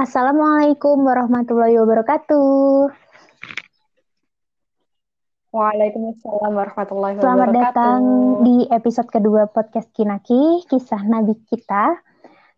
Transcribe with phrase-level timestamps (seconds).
[0.00, 2.88] Assalamualaikum warahmatullahi wabarakatuh.
[5.52, 7.60] Waalaikumsalam warahmatullahi Selamat wabarakatuh.
[7.60, 8.00] datang
[8.40, 12.00] di episode kedua podcast Kinaki, kisah Nabi kita.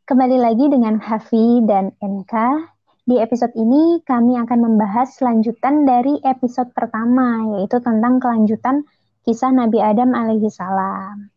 [0.06, 2.30] Kembali lagi dengan Hafi dan NK.
[3.10, 8.86] Di episode ini kami akan membahas lanjutan dari episode pertama, yaitu tentang kelanjutan
[9.26, 11.34] kisah Nabi Adam alaihi salam.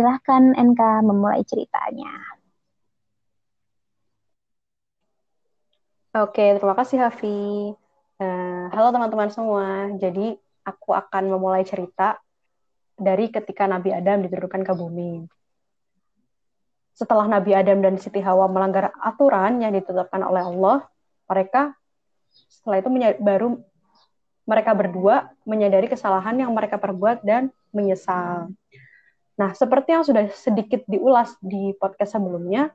[0.00, 2.40] Silahkan NK memulai ceritanya.
[6.12, 7.72] Oke, terima kasih Hafi.
[8.20, 9.88] Uh, halo teman-teman semua.
[9.96, 12.20] Jadi aku akan memulai cerita
[13.00, 15.24] dari ketika Nabi Adam diturunkan ke bumi.
[16.92, 20.84] Setelah Nabi Adam dan Siti Hawa melanggar aturan yang ditetapkan oleh Allah,
[21.32, 21.72] mereka
[22.28, 23.48] setelah itu baru
[24.44, 28.52] mereka berdua menyadari kesalahan yang mereka perbuat dan menyesal.
[29.40, 32.68] Nah, seperti yang sudah sedikit diulas di podcast sebelumnya,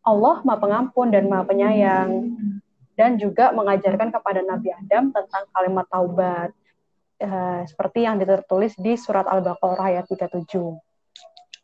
[0.00, 2.32] Allah Maha Pengampun dan Maha Penyayang
[2.98, 6.50] dan juga mengajarkan kepada Nabi Adam tentang kalimat taubat
[7.22, 10.50] uh, seperti yang ditulis di surat Al-Baqarah ayat 37.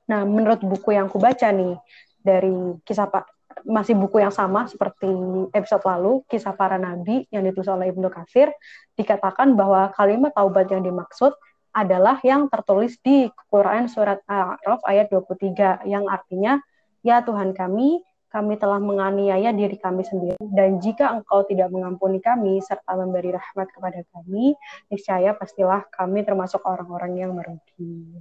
[0.06, 1.74] Nah, menurut buku yang aku baca nih
[2.22, 3.34] dari kisah Pak
[3.66, 5.10] masih buku yang sama seperti
[5.50, 8.52] episode lalu, kisah para nabi yang ditulis oleh Ibnu Katsir,
[8.94, 11.32] dikatakan bahwa kalimat taubat yang dimaksud
[11.74, 16.62] adalah yang tertulis di Quran surat Al-A'raf ayat 23 yang artinya
[17.02, 17.98] ya Tuhan kami
[18.34, 20.34] kami telah menganiaya diri kami sendiri.
[20.42, 24.58] Dan jika engkau tidak mengampuni kami serta memberi rahmat kepada kami,
[24.90, 28.18] niscaya pastilah kami termasuk orang-orang yang merugi.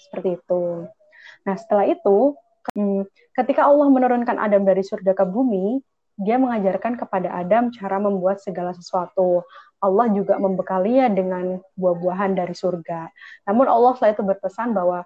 [0.00, 0.88] Seperti itu.
[1.44, 2.32] Nah, setelah itu,
[2.72, 3.04] hmm,
[3.36, 5.84] ketika Allah menurunkan Adam dari surga ke bumi,
[6.16, 9.44] dia mengajarkan kepada Adam cara membuat segala sesuatu.
[9.80, 13.08] Allah juga membekalinya dengan buah-buahan dari surga.
[13.48, 15.04] Namun Allah setelah itu berpesan bahwa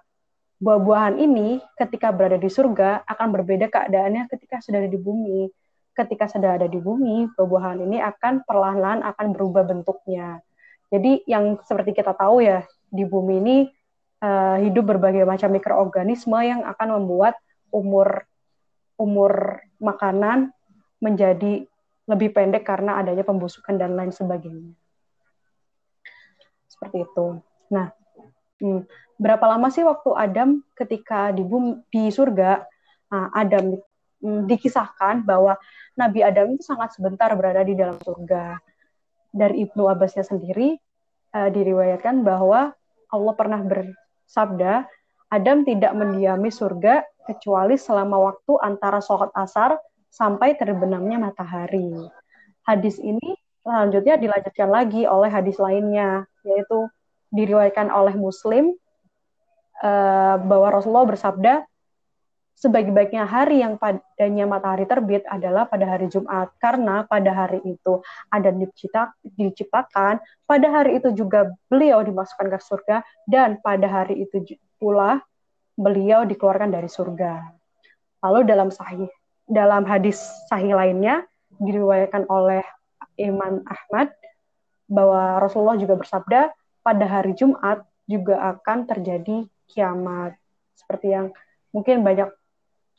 [0.59, 5.51] buah-buahan ini ketika berada di surga akan berbeda keadaannya ketika sudah ada di bumi.
[5.95, 10.43] Ketika sudah ada di bumi, buah-buahan ini akan perlahan-lahan akan berubah bentuknya.
[10.91, 13.57] Jadi yang seperti kita tahu ya, di bumi ini
[14.19, 17.39] uh, hidup berbagai macam mikroorganisme yang akan membuat
[17.71, 18.27] umur
[18.95, 20.51] umur makanan
[21.03, 21.67] menjadi
[22.05, 24.71] lebih pendek karena adanya pembusukan dan lain sebagainya.
[26.69, 27.39] Seperti itu.
[27.71, 27.91] Nah,
[28.61, 28.81] hmm,
[29.19, 32.63] berapa lama sih waktu Adam ketika di bumi, di surga
[33.11, 33.79] nah, Adam
[34.23, 35.55] hmm, dikisahkan bahwa
[35.95, 38.59] Nabi Adam itu sangat sebentar berada di dalam surga.
[39.35, 40.79] Dari Ibnu Abbasnya sendiri
[41.35, 42.71] uh, diriwayatkan bahwa
[43.11, 44.87] Allah pernah bersabda,
[45.31, 49.75] Adam tidak mendiami surga kecuali selama waktu antara sholat asar
[50.07, 51.91] sampai terbenamnya matahari.
[52.63, 53.35] Hadis ini
[53.65, 56.87] selanjutnya dilanjutkan lagi oleh hadis lainnya, yaitu
[57.33, 58.73] diriwayatkan oleh Muslim
[59.81, 61.53] uh, bahwa Rasulullah bersabda
[62.55, 67.99] sebaik-baiknya hari yang padanya matahari terbit adalah pada hari Jumat karena pada hari itu
[68.31, 72.97] ada dicipta, diciptakan pada hari itu juga beliau dimasukkan ke surga
[73.27, 75.19] dan pada hari itu pula
[75.75, 77.43] beliau dikeluarkan dari surga.
[78.23, 79.11] Lalu dalam sahih
[79.45, 80.17] dalam hadis
[80.49, 81.27] sahih lainnya
[81.59, 82.63] diriwayatkan oleh
[83.19, 84.15] Imam Ahmad
[84.87, 90.37] bahwa Rasulullah juga bersabda pada hari Jumat juga akan terjadi kiamat.
[90.77, 91.33] Seperti yang
[91.73, 92.29] mungkin banyak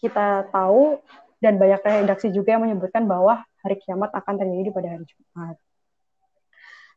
[0.03, 0.99] kita tahu
[1.39, 5.57] dan banyak redaksi juga yang menyebutkan bahwa hari kiamat akan terjadi pada hari Jumat.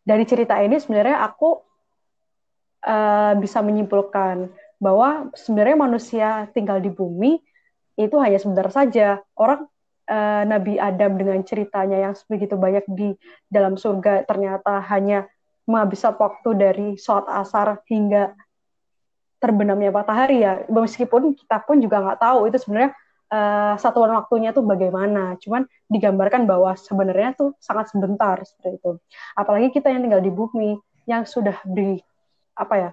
[0.02, 1.62] Dari cerita ini sebenarnya aku
[2.82, 4.50] uh, bisa menyimpulkan
[4.82, 6.28] bahwa sebenarnya manusia
[6.58, 7.38] tinggal di bumi
[8.00, 9.22] itu hanya sebentar saja.
[9.38, 9.70] Orang
[10.10, 13.14] uh, Nabi Adam dengan ceritanya yang begitu banyak di
[13.52, 15.30] dalam surga ternyata hanya
[15.70, 18.34] menghabiskan waktu dari sholat asar hingga
[19.38, 20.66] terbenamnya matahari ya.
[20.68, 22.92] Meskipun kita pun juga nggak tahu itu sebenarnya
[23.30, 25.38] uh, satuan waktunya tuh bagaimana.
[25.38, 28.92] Cuman digambarkan bahwa sebenarnya tuh sangat sebentar seperti itu.
[29.38, 30.76] Apalagi kita yang tinggal di bumi
[31.06, 32.02] yang sudah di
[32.60, 32.90] apa ya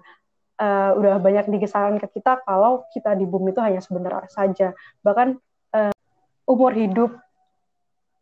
[0.61, 4.77] uh, udah banyak dikisahkan ke kita kalau kita di bumi itu hanya sebentar saja.
[5.03, 5.29] Bahkan
[5.75, 5.95] uh,
[6.47, 7.11] umur hidup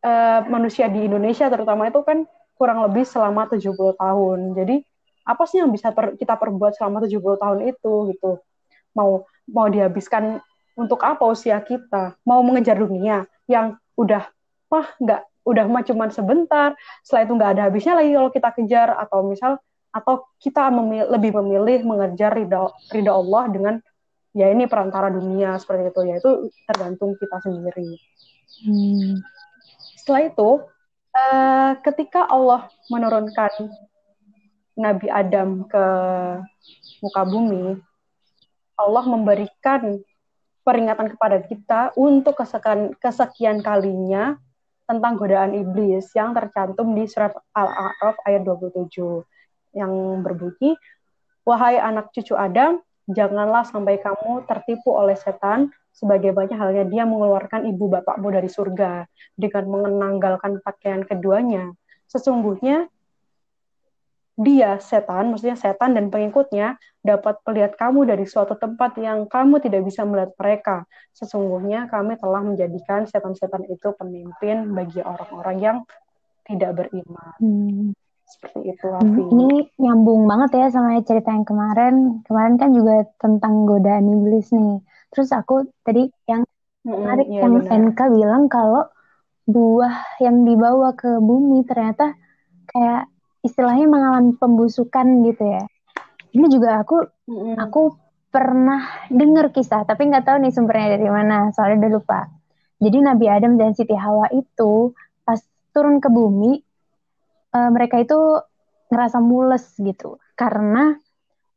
[0.00, 2.24] uh, manusia di Indonesia terutama itu kan
[2.54, 4.38] kurang lebih selama 70 tahun.
[4.54, 4.76] Jadi
[5.24, 8.30] apa sih yang bisa per, kita perbuat selama 70 tahun itu gitu?
[8.94, 10.40] Mau mau dihabiskan
[10.78, 12.16] untuk apa usia kita?
[12.24, 14.26] Mau mengejar dunia yang udah
[14.72, 16.72] wah nggak udah mah cuman sebentar
[17.04, 19.60] setelah itu nggak ada habisnya lagi kalau kita kejar atau misal
[19.94, 23.74] atau kita memilih, lebih memilih mengejar ridho ridho Allah dengan
[24.34, 26.00] ya ini perantara dunia seperti itu.
[26.10, 26.30] Ya itu
[26.66, 28.00] tergantung kita sendiri.
[28.54, 29.18] Hmm.
[29.98, 30.62] setelah itu
[31.14, 33.70] uh, ketika Allah menurunkan
[34.74, 35.86] Nabi Adam ke
[36.98, 37.78] muka bumi,
[38.74, 40.02] Allah memberikan
[40.66, 44.34] peringatan kepada kita untuk kesekian, kesekian kalinya
[44.84, 49.22] tentang godaan iblis yang tercantum di surat Al-A'raf ayat 27
[49.78, 50.76] yang berbunyi,
[51.44, 57.86] Wahai anak cucu Adam, janganlah sampai kamu tertipu oleh setan sebagaimana halnya dia mengeluarkan ibu
[57.86, 59.06] bapakmu dari surga
[59.38, 61.70] dengan mengenanggalkan pakaian keduanya.
[62.10, 62.90] Sesungguhnya
[64.34, 66.74] dia setan, maksudnya setan dan pengikutnya
[67.06, 70.76] dapat melihat kamu dari suatu tempat yang kamu tidak bisa melihat mereka.
[71.14, 75.78] Sesungguhnya kami telah menjadikan setan-setan itu pemimpin bagi orang-orang yang
[76.50, 77.34] tidak beriman.
[77.38, 77.94] Hmm.
[78.24, 79.06] Seperti itu, Afi.
[79.06, 82.24] Hmm, ini nyambung banget ya sama cerita yang kemarin.
[82.26, 84.82] Kemarin kan juga tentang godaan iblis nih.
[85.14, 86.42] Terus aku tadi yang
[86.82, 87.80] menarik hmm, yang benar.
[87.94, 88.84] NK bilang kalau
[89.46, 92.18] buah yang dibawa ke bumi ternyata
[92.68, 93.08] kayak
[93.44, 95.64] istilahnya mengalami pembusukan gitu ya.
[96.34, 97.06] Ini juga aku
[97.54, 97.82] aku
[98.34, 102.20] pernah dengar kisah, tapi nggak tahu nih sumbernya dari mana, soalnya udah lupa.
[102.82, 104.90] Jadi Nabi Adam dan Siti Hawa itu
[105.22, 105.38] pas
[105.70, 106.58] turun ke bumi,
[107.54, 108.18] uh, mereka itu
[108.90, 110.98] ngerasa mules gitu, karena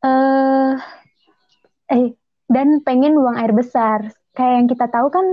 [0.05, 0.77] uh,
[1.89, 2.13] eh
[2.47, 4.11] dan pengen buang air besar.
[4.35, 5.25] Kayak yang kita tahu kan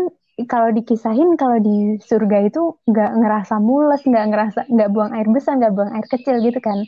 [0.50, 5.54] kalau dikisahin kalau di surga itu nggak ngerasa mules nggak ngerasa nggak buang air besar
[5.62, 6.82] nggak buang air kecil gitu kan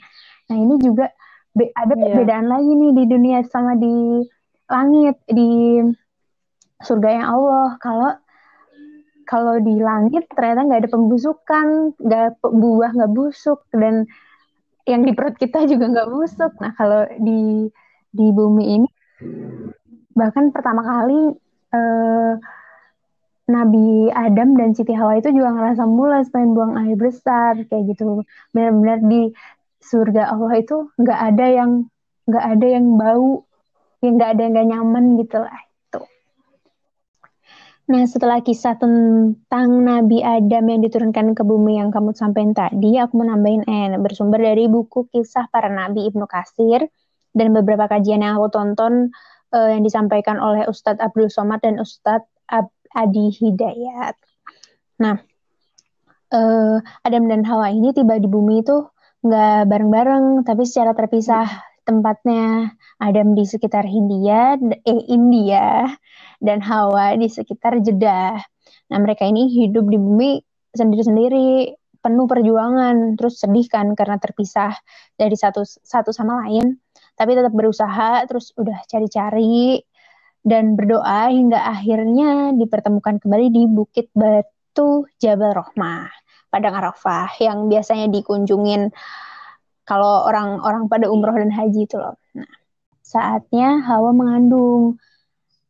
[0.51, 1.15] nah ini juga
[1.55, 2.11] be ada yeah.
[2.11, 4.27] perbedaan lagi nih di dunia sama di
[4.67, 5.79] langit di
[6.83, 8.11] surga yang Allah kalau
[9.27, 14.11] kalau di langit ternyata nggak ada pembusukan nggak buah nggak busuk dan
[14.91, 17.71] yang di perut kita juga nggak busuk nah kalau di
[18.11, 18.89] di bumi ini
[20.17, 21.37] bahkan pertama kali
[21.77, 22.33] eh,
[23.47, 28.27] Nabi Adam dan Siti Hawa itu juga ngerasa mulas pengen buang air besar kayak gitu.
[28.51, 29.31] Benar-benar di
[29.79, 31.71] surga Allah itu nggak ada yang
[32.27, 33.47] nggak ada yang bau,
[34.03, 36.01] yang nggak ada yang nggak nyaman gitu lah itu.
[37.87, 43.15] Nah setelah kisah tentang Nabi Adam yang diturunkan ke bumi yang kamu sampaikan tadi, aku
[43.15, 46.83] mau nambahin eh bersumber dari buku kisah para Nabi Ibnu Kasir
[47.31, 49.15] dan beberapa kajian yang aku tonton
[49.55, 54.17] uh, yang disampaikan oleh Ustadz Abdul Somad dan Ustadz Ab Adi Hidayat.
[55.03, 55.21] Nah,
[56.33, 58.87] uh, Adam dan Hawa ini tiba di bumi itu
[59.27, 61.47] nggak bareng-bareng, tapi secara terpisah
[61.87, 62.75] tempatnya.
[62.97, 64.57] Adam di sekitar Hindia,
[64.89, 65.85] eh India,
[66.41, 68.41] dan Hawa di sekitar Jeddah.
[68.89, 70.41] Nah, mereka ini hidup di bumi
[70.73, 74.73] sendiri-sendiri, penuh perjuangan, terus sedih kan karena terpisah
[75.19, 76.79] dari satu satu sama lain,
[77.17, 79.81] tapi tetap berusaha, terus udah cari-cari,
[80.47, 86.07] dan berdoa hingga akhirnya dipertemukan kembali di Bukit Batu Jabal Rohmah,
[86.47, 88.95] Padang Arafah yang biasanya dikunjungin
[89.83, 92.15] kalau orang-orang pada umroh dan haji itu loh.
[92.39, 92.51] Nah,
[93.03, 94.99] saatnya Hawa mengandung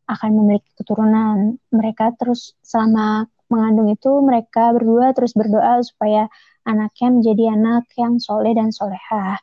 [0.09, 1.61] akan memiliki keturunan.
[1.73, 6.29] Mereka terus selama mengandung itu mereka berdua terus berdoa supaya
[6.67, 9.39] anaknya menjadi anak yang soleh dan solehah.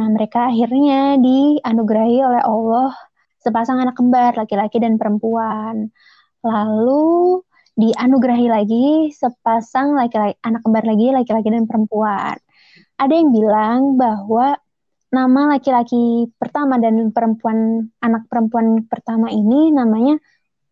[0.00, 2.96] Nah, mereka akhirnya dianugerahi oleh Allah
[3.36, 5.92] sepasang anak kembar laki-laki dan perempuan.
[6.40, 7.44] Lalu
[7.76, 12.40] dianugerahi lagi sepasang laki-laki anak kembar lagi laki-laki dan perempuan.
[12.96, 14.56] Ada yang bilang bahwa
[15.12, 20.16] nama laki-laki pertama dan perempuan anak perempuan pertama ini namanya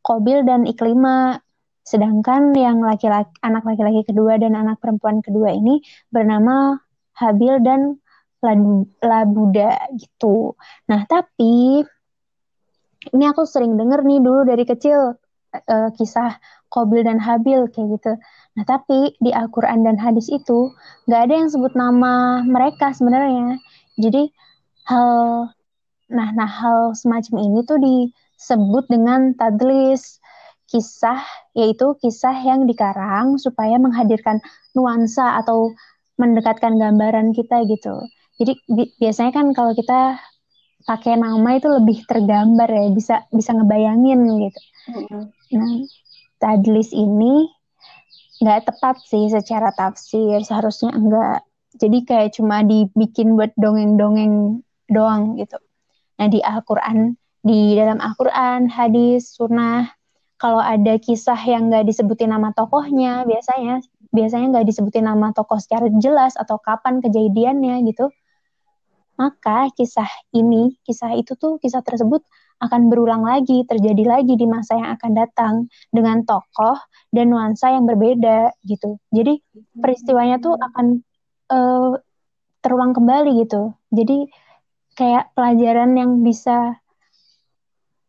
[0.01, 1.37] Kobil dan Iklima.
[1.85, 6.81] Sedangkan yang laki-laki anak laki-laki kedua dan anak perempuan kedua ini bernama
[7.13, 8.01] Habil dan
[9.03, 10.55] Labuda gitu.
[10.87, 11.83] Nah, tapi
[13.13, 15.17] ini aku sering denger nih dulu dari kecil
[15.55, 16.37] uh, kisah
[16.69, 18.13] Kobil dan Habil kayak gitu.
[18.59, 20.75] Nah tapi di Al-Quran dan hadis itu
[21.09, 23.57] nggak ada yang sebut nama mereka sebenarnya.
[23.97, 24.29] Jadi
[24.91, 25.49] hal
[26.09, 30.21] nah nah hal semacam ini tuh disebut dengan tadlis
[30.69, 31.25] kisah
[31.57, 34.45] yaitu kisah yang dikarang supaya menghadirkan
[34.77, 35.73] nuansa atau
[36.21, 37.97] mendekatkan gambaran kita gitu.
[38.39, 40.19] Jadi bi biasanya kan kalau kita
[40.87, 44.61] pakai nama itu lebih tergambar ya bisa bisa ngebayangin gitu.
[44.89, 45.23] Mm-hmm.
[45.53, 45.73] nah
[46.41, 47.45] tadlis ini
[48.41, 51.45] nggak tepat sih secara tafsir seharusnya enggak
[51.77, 55.61] jadi kayak cuma dibikin buat dongeng-dongeng doang gitu.
[56.17, 59.93] Nah di Al-Quran di dalam Al-Quran hadis sunnah
[60.41, 65.91] kalau ada kisah yang nggak disebutin nama tokohnya biasanya biasanya nggak disebutin nama tokoh secara
[66.01, 68.09] jelas atau kapan kejadiannya gitu
[69.19, 72.23] maka kisah ini, kisah itu tuh, kisah tersebut
[72.59, 75.55] akan berulang lagi, terjadi lagi di masa yang akan datang
[75.91, 76.79] dengan tokoh
[77.11, 78.99] dan nuansa yang berbeda gitu.
[79.15, 79.39] Jadi
[79.79, 80.87] peristiwanya tuh akan
[81.51, 81.95] uh,
[82.63, 83.75] terulang kembali gitu.
[83.95, 84.27] Jadi
[84.99, 86.83] kayak pelajaran yang bisa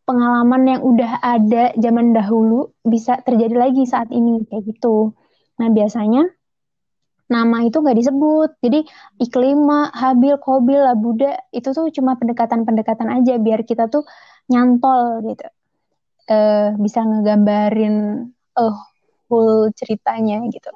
[0.09, 5.13] pengalaman yang udah ada zaman dahulu bisa terjadi lagi saat ini kayak gitu.
[5.61, 6.25] Nah biasanya
[7.29, 8.49] nama itu nggak disebut.
[8.59, 8.79] Jadi
[9.21, 14.03] Iklima, Habil, Kobil, Abuda itu tuh cuma pendekatan-pendekatan aja biar kita tuh
[14.49, 15.45] nyantol gitu.
[16.29, 18.77] Uh, bisa ngegambarin uh,
[19.29, 20.69] full ceritanya gitu.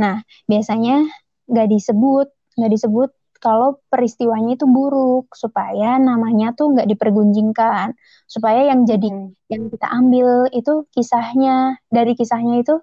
[0.00, 1.04] Nah biasanya
[1.48, 7.96] nggak disebut, nggak disebut kalau peristiwanya itu buruk supaya namanya tuh nggak dipergunjingkan
[8.28, 9.32] supaya yang jadi hmm.
[9.48, 12.76] yang kita ambil itu kisahnya dari kisahnya itu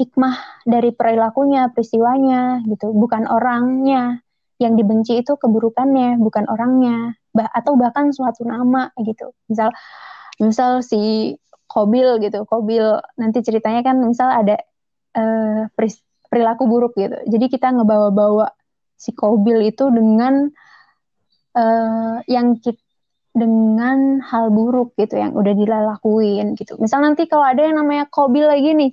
[0.00, 2.96] hikmah dari perilakunya peristiwanya gitu.
[2.96, 4.24] Bukan orangnya
[4.56, 7.20] yang dibenci itu keburukannya bukan orangnya.
[7.36, 9.36] Bah atau bahkan suatu nama gitu.
[9.52, 9.70] Misal
[10.40, 11.36] misal si
[11.68, 12.48] Kobil gitu.
[12.48, 12.82] Kobil
[13.20, 14.56] nanti ceritanya kan misal ada
[15.14, 15.68] uh,
[16.32, 17.20] perilaku buruk gitu.
[17.28, 18.50] Jadi kita ngebawa-bawa
[18.96, 20.48] si Kobil itu dengan
[21.54, 22.80] uh, yang kita
[23.30, 26.74] dengan hal buruk gitu yang udah dilakuin gitu.
[26.82, 28.90] Misal nanti kalau ada yang namanya Kobil lagi nih,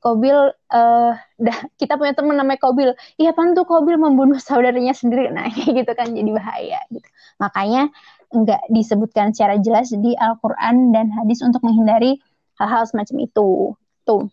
[0.00, 0.32] Kobil
[0.72, 2.96] uh, dah kita punya teman namanya Kobil.
[3.20, 5.28] Iya pan tuh Kobil membunuh saudaranya sendiri.
[5.28, 7.04] Nah, gitu kan jadi bahaya gitu.
[7.36, 7.92] Makanya
[8.32, 12.16] nggak disebutkan secara jelas di Al-Qur'an dan hadis untuk menghindari
[12.56, 13.76] hal-hal semacam itu.
[14.08, 14.24] Tuh.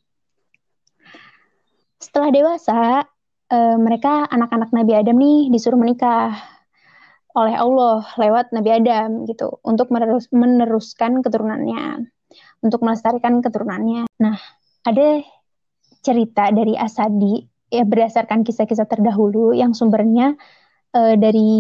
[1.99, 3.03] Setelah dewasa,
[3.51, 6.31] uh, mereka anak-anak Nabi Adam nih disuruh menikah
[7.37, 12.07] oleh Allah lewat Nabi Adam gitu untuk menerus, meneruskan keturunannya,
[12.63, 14.09] untuk melestarikan keturunannya.
[14.17, 14.39] Nah,
[14.87, 15.21] ada
[16.01, 20.39] cerita dari Asadi ya berdasarkan kisah-kisah terdahulu yang sumbernya
[20.95, 21.51] uh, dari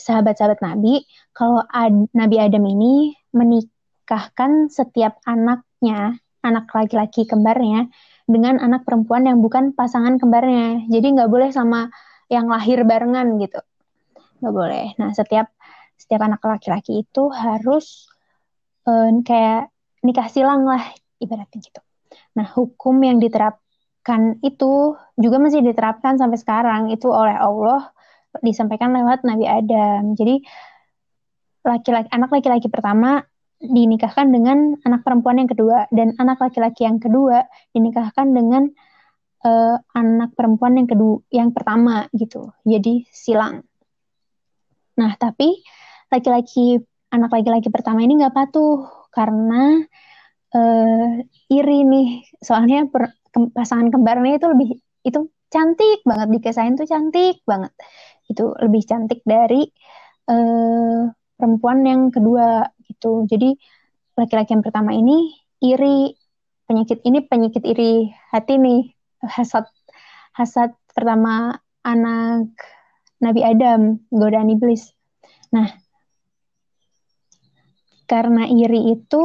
[0.00, 1.04] sahabat-sahabat Nabi
[1.34, 7.90] kalau Ad, Nabi Adam ini menikahkan setiap anaknya, anak laki-laki kembarnya
[8.24, 10.86] dengan anak perempuan yang bukan pasangan kembarnya.
[10.88, 11.90] Jadi nggak boleh sama
[12.30, 13.60] yang lahir barengan gitu.
[14.40, 14.86] Nggak boleh.
[14.96, 15.50] Nah, setiap
[15.98, 18.06] setiap anak laki-laki itu harus
[18.86, 19.74] uh, kayak
[20.06, 20.84] nikah silang lah
[21.18, 21.80] ibaratnya gitu.
[22.38, 23.18] Nah, hukum yang
[24.04, 26.92] diterapkan itu juga masih diterapkan sampai sekarang.
[26.92, 27.88] Itu oleh Allah
[28.44, 30.12] disampaikan lewat Nabi Adam.
[30.12, 30.44] Jadi
[31.64, 33.24] laki-laki anak laki-laki pertama
[33.64, 35.88] dinikahkan dengan anak perempuan yang kedua.
[35.88, 38.68] Dan anak laki-laki yang kedua dinikahkan dengan
[39.48, 42.52] uh, anak perempuan yang kedua yang pertama gitu.
[42.68, 43.64] Jadi silang.
[45.00, 45.64] Nah tapi
[46.12, 46.76] laki-laki
[47.08, 49.80] anak laki-laki pertama ini nggak patuh karena
[50.52, 52.28] uh, iri nih.
[52.44, 54.68] Soalnya per, ke, pasangan kembarnya itu lebih
[55.02, 57.74] itu cantik banget dikesahin tuh cantik banget
[58.30, 59.66] itu lebih cantik dari
[60.30, 63.26] uh, perempuan yang kedua gitu.
[63.28, 63.52] Jadi
[64.14, 66.14] laki-laki yang pertama ini iri
[66.64, 69.68] penyakit ini penyakit iri hati nih hasad
[70.32, 72.48] hasad pertama anak
[73.20, 74.94] Nabi Adam godaan iblis.
[75.52, 75.68] Nah
[78.04, 79.24] karena iri itu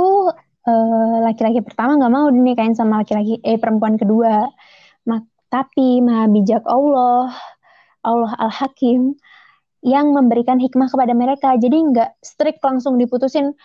[0.70, 4.46] eh, laki-laki pertama nggak mau dinikahin sama laki-laki eh perempuan kedua.
[5.10, 7.34] Mak tapi maha bijak Allah
[8.06, 9.18] Allah al Hakim
[9.82, 11.56] yang memberikan hikmah kepada mereka.
[11.58, 13.56] Jadi nggak strict langsung diputusin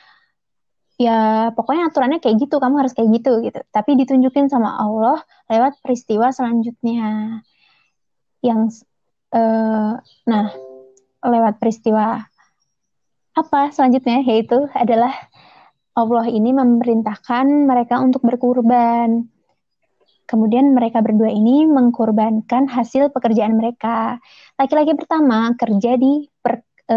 [0.95, 3.61] ya pokoknya aturannya kayak gitu, kamu harus kayak gitu gitu.
[3.75, 5.21] Tapi ditunjukin sama Allah
[5.51, 7.43] lewat peristiwa selanjutnya.
[8.45, 8.87] Yang
[9.35, 10.47] uh, nah
[11.25, 12.23] lewat peristiwa
[13.35, 15.11] apa selanjutnya yaitu adalah
[15.95, 19.31] Allah ini memerintahkan mereka untuk berkurban.
[20.27, 24.19] Kemudian mereka berdua ini mengkorbankan hasil pekerjaan mereka.
[24.59, 26.97] Laki-laki pertama kerja di per, e,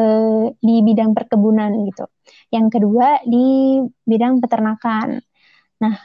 [0.58, 2.10] di bidang perkebunan gitu.
[2.50, 3.78] Yang kedua di
[4.08, 5.22] bidang peternakan.
[5.84, 5.96] Nah,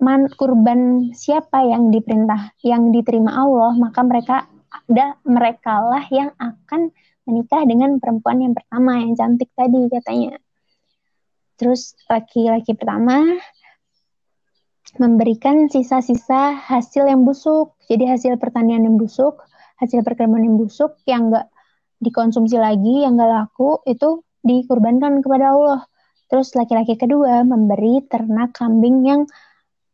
[0.00, 4.36] man, kurban siapa yang diperintah, yang diterima Allah, maka mereka
[4.90, 6.90] ada mereka lah yang akan
[7.28, 10.40] menikah dengan perempuan yang pertama yang cantik tadi katanya.
[11.60, 13.20] Terus laki-laki pertama
[14.96, 17.76] memberikan sisa-sisa hasil yang busuk.
[17.86, 19.44] Jadi hasil pertanian yang busuk,
[19.76, 21.52] hasil perkebunan yang busuk yang enggak
[22.00, 25.80] dikonsumsi lagi, yang enggak laku, itu dikurbankan kepada Allah.
[26.32, 29.28] Terus laki-laki kedua memberi ternak kambing yang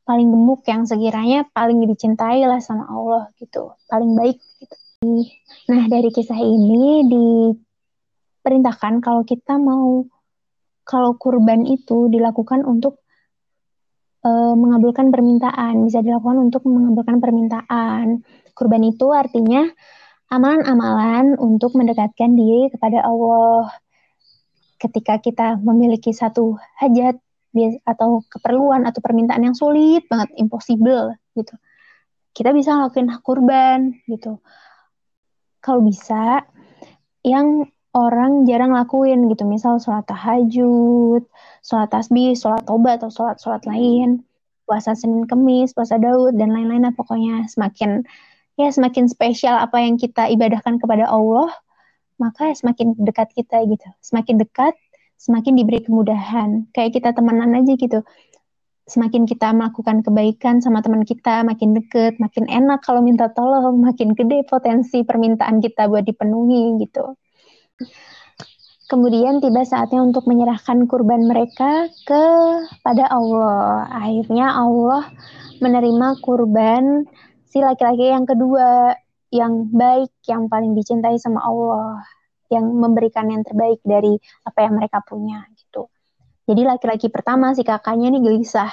[0.07, 4.77] paling gemuk, yang sekiranya paling dicintai lah sama Allah gitu, paling baik gitu.
[5.67, 10.07] Nah dari kisah ini diperintahkan kalau kita mau
[10.87, 13.02] kalau kurban itu dilakukan untuk
[14.23, 18.23] uh, mengabulkan permintaan, bisa dilakukan untuk mengabulkan permintaan.
[18.55, 19.66] Kurban itu artinya
[20.31, 23.66] amalan-amalan untuk mendekatkan diri kepada Allah.
[24.78, 27.19] Ketika kita memiliki satu hajat
[27.88, 31.57] atau keperluan atau permintaan yang sulit banget, impossible gitu.
[32.37, 34.38] Kita bisa ngelakuin kurban gitu.
[35.64, 36.45] Kalau bisa
[37.25, 37.64] yang
[37.97, 41.25] orang jarang lakuin gitu misal sholat tahajud
[41.65, 44.21] sholat tasbih sholat tobat atau sholat sholat lain
[44.67, 48.03] puasa Senin Kemis, puasa Daud dan lain-lain pokoknya semakin
[48.59, 51.55] ya semakin spesial apa yang kita ibadahkan kepada Allah,
[52.19, 53.87] maka semakin dekat kita gitu.
[54.03, 54.75] Semakin dekat,
[55.23, 56.67] semakin diberi kemudahan.
[56.75, 58.03] Kayak kita temenan aja gitu
[58.87, 64.15] semakin kita melakukan kebaikan sama teman kita, makin deket, makin enak kalau minta tolong, makin
[64.15, 67.19] gede potensi permintaan kita buat dipenuhi gitu.
[68.87, 73.90] Kemudian tiba saatnya untuk menyerahkan kurban mereka kepada Allah.
[73.90, 75.11] Akhirnya Allah
[75.59, 77.02] menerima kurban
[77.50, 78.95] si laki-laki yang kedua,
[79.35, 82.06] yang baik, yang paling dicintai sama Allah,
[82.47, 84.14] yang memberikan yang terbaik dari
[84.47, 85.42] apa yang mereka punya.
[86.47, 88.71] Jadi laki-laki pertama si kakaknya ini gelisah.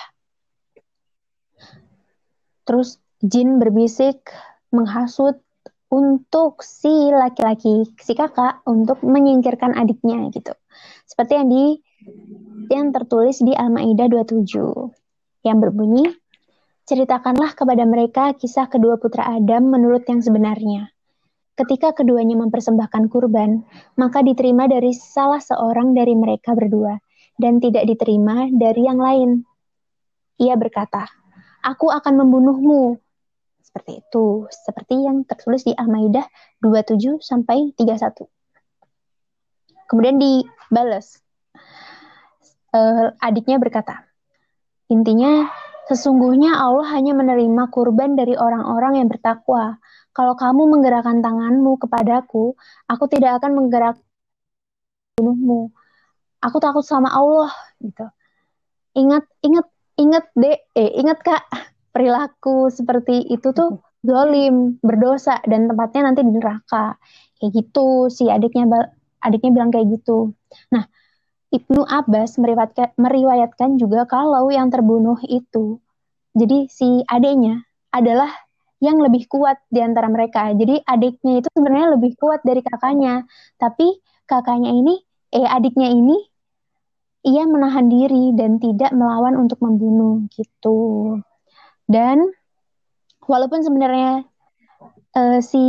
[2.69, 4.29] Terus jin berbisik
[4.69, 5.41] menghasut
[5.91, 10.55] untuk si laki-laki si kakak untuk menyingkirkan adiknya gitu.
[11.07, 11.65] Seperti yang di
[12.71, 16.07] yang tertulis di Al-Maidah 27 yang berbunyi
[16.83, 20.91] Ceritakanlah kepada mereka kisah kedua putra Adam menurut yang sebenarnya.
[21.55, 23.63] Ketika keduanya mempersembahkan kurban,
[23.95, 26.99] maka diterima dari salah seorang dari mereka berdua
[27.39, 29.47] dan tidak diterima dari yang lain.
[30.43, 31.07] Ia berkata,
[31.63, 32.99] "Aku akan membunuhmu."
[33.73, 36.29] Seperti itu, seperti yang tertulis di Al-Maidah
[36.61, 38.29] 27 sampai 31.
[39.89, 41.17] Kemudian dibalas.
[42.73, 44.05] Uh, adiknya berkata,
[44.89, 45.49] intinya
[45.89, 49.81] sesungguhnya Allah hanya menerima kurban dari orang-orang yang bertakwa.
[50.13, 52.53] Kalau kamu menggerakkan tanganmu kepadaku,
[52.85, 53.97] aku tidak akan menggerak
[55.17, 55.73] bunuhmu
[56.43, 57.49] aku takut sama Allah
[57.79, 58.05] gitu
[58.99, 61.43] ingat ingat ingat deh eh ingat kak
[61.93, 66.97] perilaku seperti itu tuh dolim berdosa dan tempatnya nanti di neraka.
[67.39, 68.67] Kayak gitu si adiknya
[69.23, 70.35] adiknya bilang kayak gitu.
[70.73, 70.83] Nah
[71.53, 75.77] Ibnu Abbas meriwayatkan, meriwayatkan juga kalau yang terbunuh itu.
[76.33, 77.61] Jadi si adiknya
[77.93, 78.33] adalah
[78.81, 80.49] yang lebih kuat di antara mereka.
[80.51, 83.23] Jadi adiknya itu sebenarnya lebih kuat dari kakaknya,
[83.61, 84.97] tapi kakaknya ini
[85.29, 86.17] eh adiknya ini
[87.23, 90.75] ia menahan diri dan tidak melawan untuk membunuh gitu.
[91.89, 92.23] Dan
[93.25, 94.23] walaupun sebenarnya
[95.15, 95.59] uh, si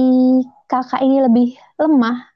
[0.67, 1.49] kakak ini lebih
[1.79, 2.31] lemah,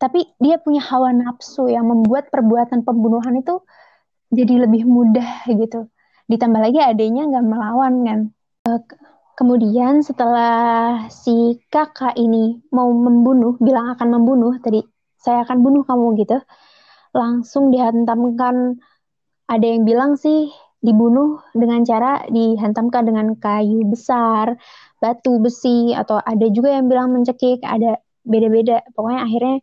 [0.00, 3.60] tapi dia punya hawa nafsu yang membuat perbuatan pembunuhan itu
[4.32, 5.88] jadi lebih mudah gitu.
[6.30, 8.20] Ditambah lagi adanya nggak melawan kan.
[8.64, 8.80] Uh,
[9.36, 14.84] kemudian setelah si kakak ini mau membunuh, bilang akan membunuh, tadi
[15.20, 16.40] saya akan bunuh kamu gitu
[17.14, 18.78] langsung dihantamkan
[19.50, 20.50] ada yang bilang sih
[20.80, 24.56] dibunuh dengan cara dihantamkan dengan kayu besar,
[24.96, 28.80] batu besi atau ada juga yang bilang mencekik, ada beda-beda.
[28.96, 29.56] Pokoknya akhirnya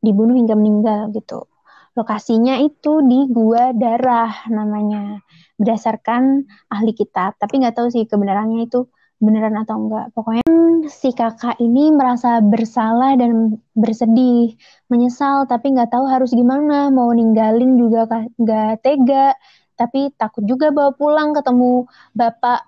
[0.00, 1.48] dibunuh hingga meninggal gitu.
[1.94, 5.22] Lokasinya itu di Gua Darah namanya,
[5.60, 7.38] berdasarkan ahli kitab.
[7.38, 8.90] Tapi nggak tahu sih kebenarannya itu
[9.22, 10.10] beneran atau enggak.
[10.10, 10.44] Pokoknya
[10.90, 14.58] si kakak ini merasa bersalah dan bersedih,
[14.90, 19.38] menyesal tapi nggak tahu harus gimana, mau ninggalin juga nggak tega,
[19.74, 22.66] tapi takut juga bawa pulang ketemu bapak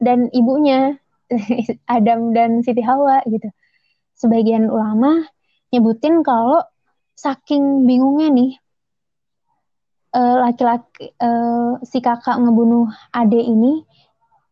[0.00, 0.96] dan ibunya
[1.96, 3.48] Adam dan Siti Hawa gitu.
[4.16, 5.24] Sebagian ulama
[5.70, 6.64] nyebutin kalau
[7.14, 8.52] saking bingungnya nih
[10.16, 13.84] eh, laki-laki uh, si kakak ngebunuh ade ini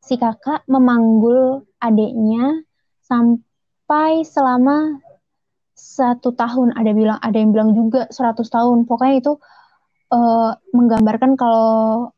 [0.05, 2.65] si kakak memanggul adiknya
[3.05, 5.01] sampai selama
[5.77, 9.33] satu tahun ada bilang ada yang bilang juga 100 tahun pokoknya itu
[10.13, 12.13] uh, menggambarkan kalau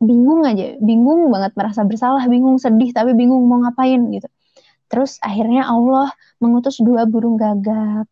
[0.00, 4.28] bingung aja bingung banget merasa bersalah bingung sedih tapi bingung mau ngapain gitu
[4.88, 6.08] terus akhirnya Allah
[6.40, 8.08] mengutus dua burung gagak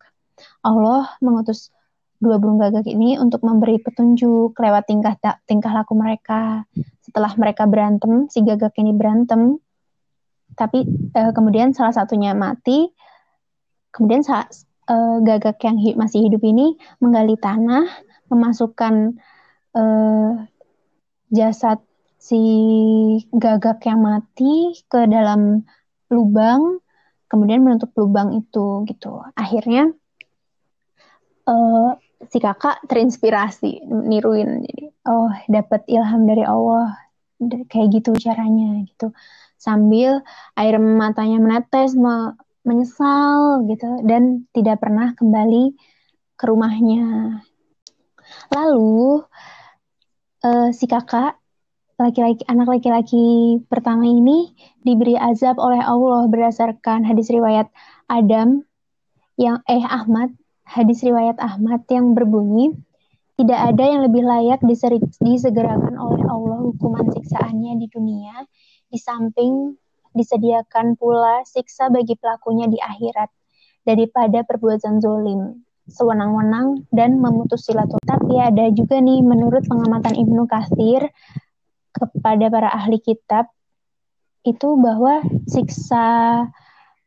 [0.61, 1.73] Allah mengutus
[2.19, 5.15] dua burung gagak ini untuk memberi petunjuk lewat tingkah
[5.47, 6.67] tingkah laku mereka.
[7.03, 9.57] Setelah mereka berantem, si gagak ini berantem,
[10.59, 12.91] tapi uh, kemudian salah satunya mati.
[13.95, 14.53] Kemudian saat
[14.91, 17.87] uh, gagak yang hi masih hidup ini menggali tanah,
[18.29, 19.19] memasukkan
[19.75, 20.31] uh,
[21.33, 21.81] jasad
[22.19, 22.41] si
[23.31, 25.65] gagak yang mati ke dalam
[26.11, 26.83] lubang,
[27.31, 29.23] kemudian menutup lubang itu gitu.
[29.39, 29.93] Akhirnya
[31.47, 31.95] uh,
[32.27, 34.67] si kakak terinspirasi niruin.
[34.67, 36.99] Jadi oh dapat ilham dari Allah
[37.71, 39.15] kayak gitu caranya gitu.
[39.59, 40.23] Sambil
[40.59, 42.35] air matanya menetes me
[42.67, 44.03] menyesal gitu.
[44.05, 45.73] Dan tidak pernah kembali
[46.39, 47.39] ke rumahnya
[48.53, 49.23] lalu
[50.45, 51.37] uh, si kakak
[51.99, 54.55] laki-laki anak laki-laki pertama ini
[54.87, 57.67] diberi azab oleh Allah berdasarkan hadis riwayat
[58.07, 58.63] Adam
[59.39, 60.35] yang eh Ahmad.
[60.69, 62.77] Hadis riwayat Ahmad yang berbunyi,
[63.39, 64.61] Tidak ada yang lebih layak
[65.23, 68.35] disegerakan oleh Allah hukuman siksaannya di dunia,
[68.91, 69.79] di samping
[70.11, 73.31] disediakan pula siksa bagi pelakunya di akhirat
[73.87, 78.05] daripada perbuatan zolim, sewenang-wenang dan memutus silaturahmi.
[78.07, 81.09] Tapi ada juga nih menurut pengamatan Ibnu Katsir
[81.93, 83.51] kepada para ahli kitab
[84.47, 86.47] itu bahwa siksa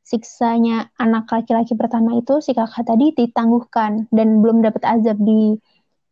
[0.04, 5.56] siksanya anak laki-laki pertama itu si kakak tadi ditangguhkan dan belum dapat azab di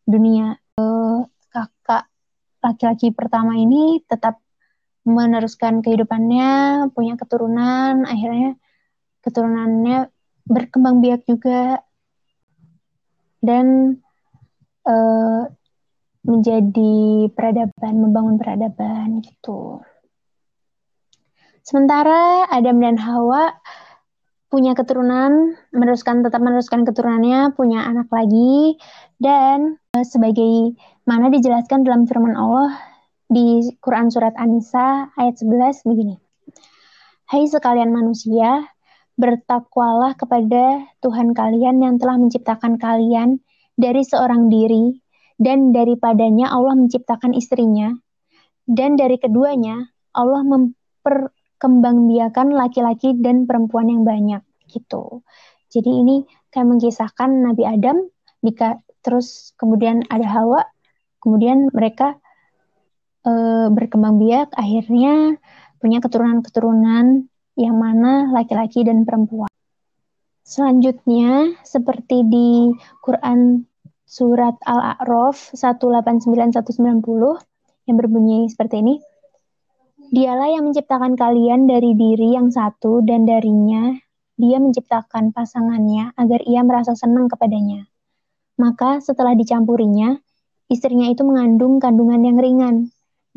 [0.08, 1.20] dunia uh,
[1.52, 2.08] kakak
[2.64, 4.40] laki-laki pertama ini tetap
[5.04, 8.56] meneruskan kehidupannya, punya keturunan, akhirnya
[9.24, 10.12] keturunannya
[10.44, 11.80] berkembang biak juga
[13.40, 13.96] dan
[14.84, 15.48] uh,
[16.20, 19.80] menjadi peradaban, membangun peradaban gitu.
[21.64, 23.56] Sementara Adam dan Hawa
[24.50, 28.76] punya keturunan, meneruskan tetap meneruskan keturunannya, punya anak lagi,
[29.22, 30.74] dan uh, sebagai
[31.06, 32.74] mana dijelaskan dalam firman Allah
[33.30, 36.18] di Quran Surat An-Nisa ayat 11 begini.
[37.30, 38.66] Hai sekalian manusia,
[39.20, 43.44] bertakwalah kepada Tuhan kalian yang telah menciptakan kalian
[43.76, 44.96] dari seorang diri,
[45.36, 47.92] dan daripadanya Allah menciptakan istrinya,
[48.64, 54.40] dan dari keduanya Allah memper kembangbiakan laki-laki dan perempuan yang banyak
[54.72, 55.20] gitu.
[55.70, 56.16] Jadi ini
[56.50, 58.00] kayak mengisahkan Nabi Adam,
[58.40, 60.64] jika terus kemudian ada Hawa,
[61.20, 62.16] kemudian mereka
[63.22, 63.32] e,
[63.70, 65.38] berkembang biak, akhirnya
[65.78, 67.29] punya keturunan-keturunan
[67.60, 69.52] yang mana laki-laki dan perempuan.
[70.40, 72.72] Selanjutnya, seperti di
[73.04, 73.68] Quran
[74.08, 76.80] Surat Al-A'raf 189-190
[77.86, 78.98] yang berbunyi seperti ini,
[80.10, 83.94] Dialah yang menciptakan kalian dari diri yang satu dan darinya
[84.34, 87.86] dia menciptakan pasangannya agar ia merasa senang kepadanya.
[88.58, 90.18] Maka setelah dicampurinya,
[90.66, 92.76] istrinya itu mengandung kandungan yang ringan,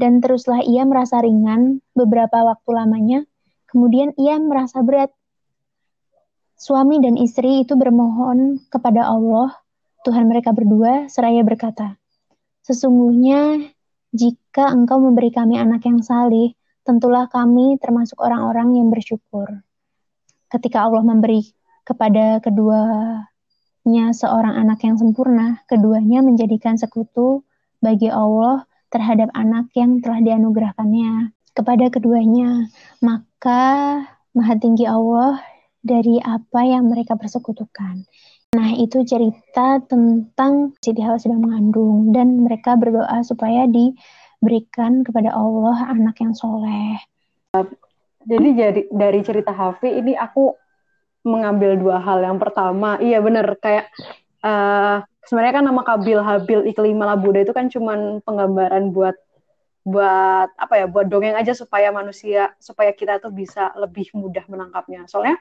[0.02, 3.20] dan teruslah ia merasa ringan beberapa waktu lamanya,
[3.74, 5.10] kemudian ia merasa berat.
[6.54, 9.52] Suami dan istri itu bermohon kepada Allah,
[10.06, 11.98] Tuhan mereka berdua, seraya berkata,
[12.64, 13.74] Sesungguhnya
[14.14, 16.54] jika engkau memberi kami anak yang salih,
[16.86, 19.66] tentulah kami termasuk orang-orang yang bersyukur.
[20.48, 21.44] Ketika Allah memberi
[21.84, 27.44] kepada keduanya seorang anak yang sempurna, keduanya menjadikan sekutu
[27.84, 32.68] bagi Allah terhadap anak yang telah dianugerahkannya kepada keduanya.
[33.00, 33.62] Maka
[34.34, 35.40] maha tinggi Allah
[35.80, 38.06] dari apa yang mereka persekutukan.
[38.54, 43.98] Nah, itu cerita tentang Siti Hawa sedang mengandung dan mereka berdoa supaya di
[44.38, 47.02] berikan kepada Allah anak yang soleh.
[48.24, 50.54] Jadi jadi dari cerita Hafi ini aku
[51.26, 52.22] mengambil dua hal.
[52.22, 53.90] Yang pertama, iya bener kayak
[54.44, 59.16] uh, sebenarnya kan nama Kabil Habil Iklim Malabuda itu kan cuman penggambaran buat
[59.84, 65.04] buat apa ya buat dongeng aja supaya manusia supaya kita tuh bisa lebih mudah menangkapnya.
[65.12, 65.36] Soalnya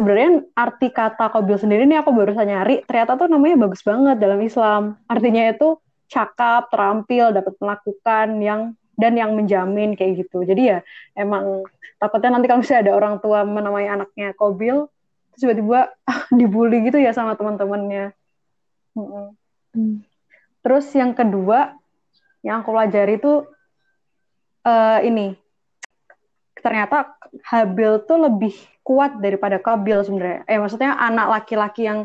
[0.00, 4.16] sebenarnya arti kata Kabil sendiri ini aku baru saja nyari ternyata tuh namanya bagus banget
[4.16, 4.96] dalam Islam.
[5.04, 5.76] Artinya itu
[6.08, 8.60] cakap, terampil, dapat melakukan yang
[8.96, 10.42] dan yang menjamin kayak gitu.
[10.48, 10.78] Jadi ya
[11.12, 11.68] emang
[12.00, 14.88] takutnya nanti kalau misalnya ada orang tua menamai anaknya Kobil,
[15.36, 15.92] terus tiba-tiba
[16.38, 18.16] dibully gitu ya sama teman-temannya.
[18.96, 20.02] Hmm.
[20.64, 21.76] Terus yang kedua
[22.42, 23.46] yang aku pelajari itu
[24.68, 25.32] uh, ini
[26.60, 27.16] ternyata
[27.48, 28.52] Habil tuh lebih
[28.84, 30.44] kuat daripada Kabil sebenarnya.
[30.44, 32.04] Eh maksudnya anak laki-laki yang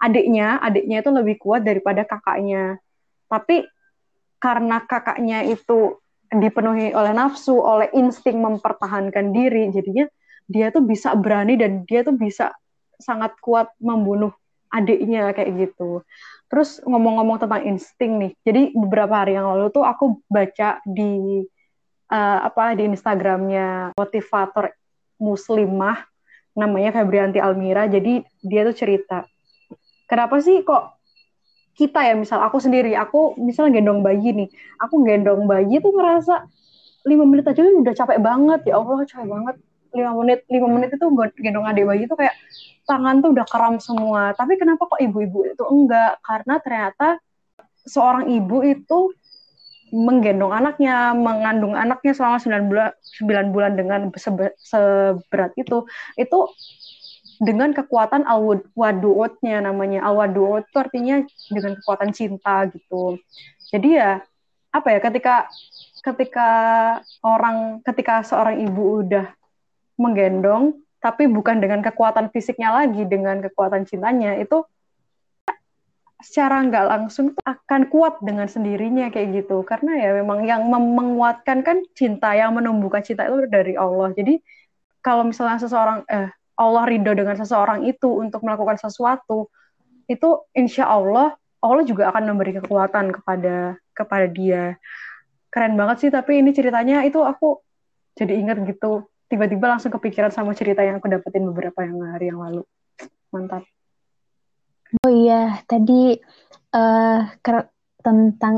[0.00, 2.80] adiknya, adiknya itu lebih kuat daripada kakaknya
[3.28, 3.68] tapi
[4.40, 10.08] karena kakaknya itu dipenuhi oleh nafsu, oleh insting mempertahankan diri, jadinya
[10.48, 12.52] dia tuh bisa berani dan dia tuh bisa
[12.96, 14.32] sangat kuat membunuh
[14.72, 16.04] adiknya kayak gitu.
[16.48, 21.44] Terus ngomong-ngomong tentang insting nih, jadi beberapa hari yang lalu tuh aku baca di
[22.10, 24.72] uh, apa di Instagramnya motivator
[25.20, 26.04] muslimah
[26.58, 27.86] namanya Febrianti Almira.
[27.86, 29.24] Jadi dia tuh cerita,
[30.10, 30.98] kenapa sih kok
[31.78, 34.50] kita ya misal aku sendiri aku misal gendong bayi nih
[34.82, 36.42] aku gendong bayi tuh ngerasa
[37.06, 39.56] lima menit aja udah capek banget ya Allah capek banget.
[39.88, 41.06] Lima menit lima menit itu
[41.38, 42.34] gendong adik bayi itu kayak
[42.84, 44.34] tangan tuh udah kram semua.
[44.34, 46.20] Tapi kenapa kok ibu-ibu itu enggak?
[46.20, 47.08] Karena ternyata
[47.88, 49.16] seorang ibu itu
[49.94, 54.00] menggendong anaknya, mengandung anaknya selama 9 bulan 9 bulan dengan
[54.60, 56.38] seberat itu, itu
[57.38, 60.02] dengan kekuatan al-wadu'utnya namanya.
[60.06, 61.16] Al-wadu'ut itu artinya
[61.50, 63.18] dengan kekuatan cinta gitu.
[63.70, 64.22] Jadi ya
[64.68, 65.48] apa ya ketika
[66.04, 66.50] ketika
[67.24, 69.26] orang ketika seorang ibu udah
[69.96, 74.66] menggendong tapi bukan dengan kekuatan fisiknya lagi dengan kekuatan cintanya itu
[76.18, 79.62] secara nggak langsung tuh akan kuat dengan sendirinya kayak gitu.
[79.62, 84.10] Karena ya memang yang menguatkan kan cinta yang menumbuhkan cinta itu dari Allah.
[84.12, 84.42] Jadi
[84.98, 86.28] kalau misalnya seseorang eh
[86.58, 89.46] Allah ridho dengan seseorang itu untuk melakukan sesuatu
[90.10, 94.74] itu insya Allah Allah juga akan memberi kekuatan kepada kepada dia.
[95.54, 97.62] Keren banget sih tapi ini ceritanya itu aku
[98.18, 99.06] jadi ingat gitu.
[99.30, 102.66] Tiba-tiba langsung kepikiran sama cerita yang aku dapetin beberapa yang hari yang lalu.
[103.30, 103.62] Mantap
[105.04, 106.16] Oh iya, tadi
[106.72, 107.20] uh,
[108.00, 108.54] tentang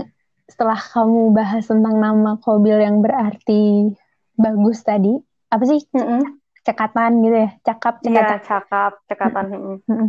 [0.46, 3.90] setelah kamu bahas tentang nama Kobil yang berarti
[4.38, 5.14] bagus tadi,
[5.50, 5.82] apa sih?
[5.90, 6.22] Mm -mm.
[6.60, 8.38] Cekatan gitu ya, cakap, iya, cekatan.
[8.38, 9.44] Iya, cakap, cekatan.
[9.50, 10.08] Mm -mm.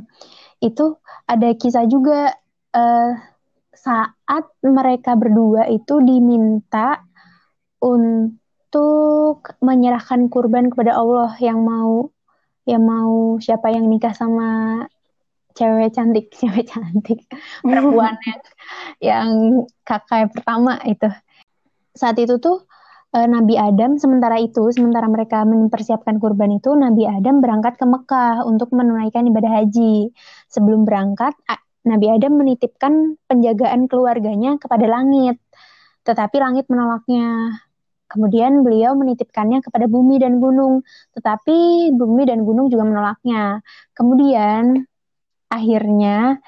[0.61, 2.37] Itu ada kisah juga
[2.77, 3.11] uh,
[3.73, 7.01] saat mereka berdua itu diminta
[7.81, 12.13] untuk menyerahkan kurban kepada Allah yang mau
[12.69, 14.85] yang mau siapa yang nikah sama
[15.53, 17.19] cewek cantik, cewek cantik,
[17.65, 18.41] perempuan yang,
[19.01, 19.27] yang
[19.83, 21.07] kakak pertama itu.
[21.91, 22.63] Saat itu tuh
[23.15, 28.47] uh, Nabi Adam sementara itu, sementara mereka mempersiapkan kurban itu, Nabi Adam berangkat ke Mekah
[28.47, 30.11] untuk menunaikan ibadah haji.
[30.47, 31.35] Sebelum berangkat,
[31.81, 35.41] Nabi Adam menitipkan penjagaan keluarganya kepada langit,
[36.05, 37.57] tetapi langit menolaknya.
[38.11, 40.83] Kemudian beliau menitipkannya kepada bumi dan gunung,
[41.15, 43.63] tetapi bumi dan gunung juga menolaknya.
[43.95, 44.83] Kemudian
[45.51, 46.39] akhirnya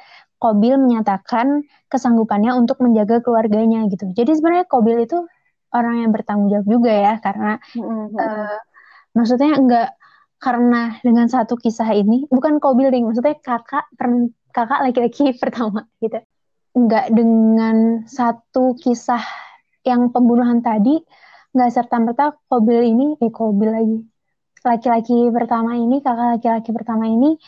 [0.44, 4.12] Kobil menyatakan kesanggupannya untuk menjaga keluarganya gitu.
[4.12, 5.24] Jadi sebenarnya Kobil itu
[5.72, 8.20] orang yang bertanggung jawab juga ya karena mm-hmm.
[8.20, 8.60] uh,
[9.16, 9.90] maksudnya enggak
[10.44, 16.20] karena dengan satu kisah ini bukan Kobil ding maksudnya kakak per, kakak laki-laki pertama gitu.
[16.76, 19.24] Enggak dengan satu kisah
[19.88, 21.00] yang pembunuhan tadi
[21.56, 23.98] nggak serta merta Kobil ini eh Kobil lagi
[24.64, 27.40] laki-laki pertama ini kakak laki-laki pertama ini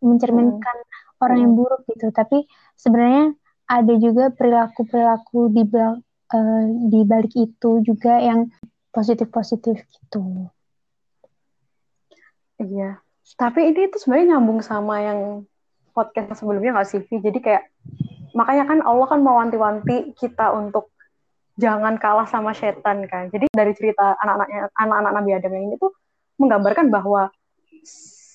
[0.00, 1.22] mencerminkan hmm.
[1.22, 2.10] orang yang buruk gitu.
[2.12, 3.34] Tapi sebenarnya
[3.66, 8.50] ada juga perilaku perilaku di uh, di balik itu juga yang
[8.94, 10.50] positif positif gitu.
[12.62, 13.02] Iya.
[13.36, 15.44] Tapi ini tuh sebenarnya nyambung sama yang
[15.92, 17.64] podcast sebelumnya nggak sih jadi kayak
[18.36, 20.92] makanya kan Allah kan mewanti-wanti kita untuk
[21.56, 23.32] jangan kalah sama setan kan.
[23.32, 25.92] Jadi dari cerita anak-anaknya anak-anak Nabi Adam yang ini tuh
[26.36, 27.32] menggambarkan bahwa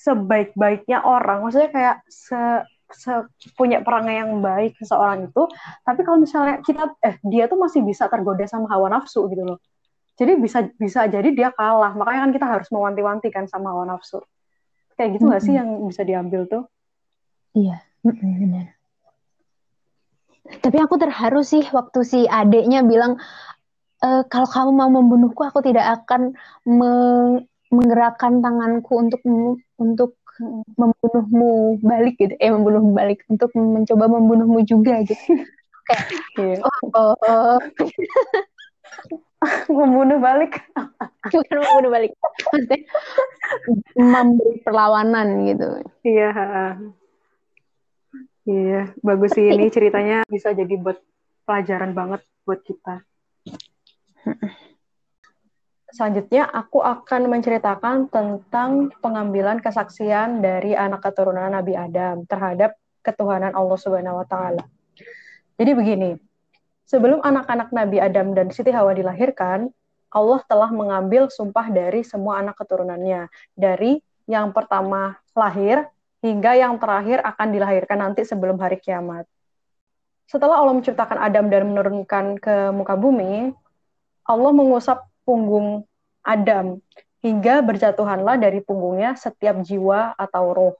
[0.01, 1.45] sebaik-baiknya orang.
[1.45, 2.41] Maksudnya kayak se,
[2.89, 3.13] se
[3.53, 5.43] punya perangai yang baik seseorang itu.
[5.85, 9.59] Tapi kalau misalnya kita eh dia tuh masih bisa tergoda sama hawa nafsu gitu loh.
[10.17, 11.93] Jadi bisa bisa jadi dia kalah.
[11.93, 14.21] Makanya kan kita harus mewanti-wanti kan sama hawa nafsu.
[14.97, 15.55] Kayak gitu nggak mm -hmm.
[15.55, 16.63] sih yang bisa diambil tuh?
[17.53, 17.77] Iya.
[18.01, 18.67] Mm -hmm, benar.
[20.41, 23.21] Tapi aku terharu sih waktu si adeknya bilang
[24.01, 26.33] e, kalau kamu mau membunuhku aku tidak akan
[26.65, 26.91] me
[27.71, 29.21] menggerakkan tanganku untuk
[29.79, 30.19] untuk
[30.75, 32.35] membunuhmu balik gitu.
[32.37, 35.17] Eh membunuhmu balik untuk mencoba membunuhmu juga gitu.
[36.37, 36.93] Kayak yeah.
[36.95, 37.59] oh, oh, oh.
[39.81, 40.61] membunuh balik.
[41.33, 42.11] Bukan membunuh balik.
[42.21, 42.79] Maksudnya
[43.97, 45.67] memberi perlawanan gitu.
[46.05, 46.31] Iya
[48.45, 49.47] iya bagus sih.
[49.51, 50.99] Ini ceritanya bisa jadi buat
[51.45, 53.03] pelajaran banget buat kita
[55.91, 63.75] Selanjutnya, aku akan menceritakan tentang pengambilan kesaksian dari anak keturunan Nabi Adam terhadap ketuhanan Allah
[63.75, 64.63] Subhanahu wa taala.
[65.59, 66.11] Jadi begini,
[66.87, 69.67] sebelum anak-anak Nabi Adam dan Siti Hawa dilahirkan,
[70.15, 73.99] Allah telah mengambil sumpah dari semua anak keturunannya, dari
[74.31, 75.91] yang pertama lahir
[76.23, 79.27] hingga yang terakhir akan dilahirkan nanti sebelum hari kiamat.
[80.31, 83.51] Setelah Allah menciptakan Adam dan menurunkan ke muka bumi,
[84.23, 85.85] Allah mengusap punggung
[86.21, 86.81] Adam
[87.21, 90.75] hingga berjatuhanlah dari punggungnya setiap jiwa atau roh.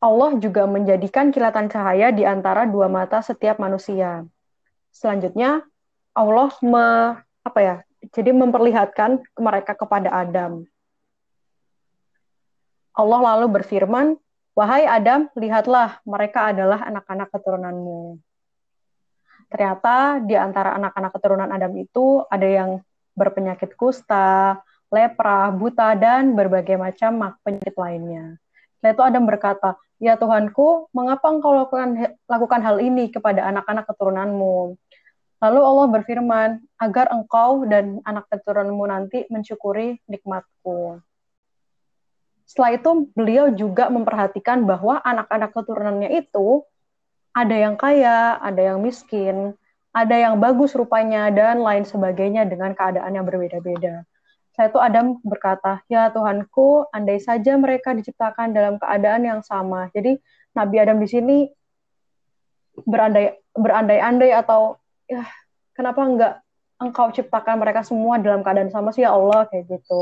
[0.00, 4.24] Allah juga menjadikan kilatan cahaya di antara dua mata setiap manusia.
[4.92, 5.60] Selanjutnya,
[6.16, 7.76] Allah me, apa ya?
[8.16, 10.64] Jadi memperlihatkan mereka kepada Adam.
[12.96, 14.16] Allah lalu berfirman,
[14.56, 18.16] "Wahai Adam, lihatlah mereka adalah anak-anak keturunanmu."
[19.50, 22.70] Ternyata di antara anak-anak keturunan Adam itu ada yang
[23.18, 28.38] berpenyakit kusta, lepra, buta, dan berbagai macam penyakit lainnya.
[28.78, 34.80] Setelah itu Adam berkata, Ya Tuhanku, mengapa engkau lakukan, lakukan hal ini kepada anak-anak keturunanmu?
[35.44, 36.48] Lalu Allah berfirman,
[36.80, 41.04] agar engkau dan anak keturunanmu nanti mensyukuri nikmatku.
[42.48, 46.64] Setelah itu beliau juga memperhatikan bahwa anak-anak keturunannya itu
[47.30, 49.54] ada yang kaya, ada yang miskin,
[49.90, 54.06] ada yang bagus rupanya, dan lain sebagainya dengan keadaan yang berbeda-beda.
[54.54, 60.18] Saya itu Adam berkata, "Ya Tuhanku, andai saja mereka diciptakan dalam keadaan yang sama." Jadi
[60.58, 61.36] Nabi Adam di sini
[62.82, 65.26] berandai berandai-andai atau ya
[65.74, 66.34] kenapa enggak
[66.80, 70.00] engkau ciptakan mereka semua dalam keadaan sama sih ya Allah kayak gitu.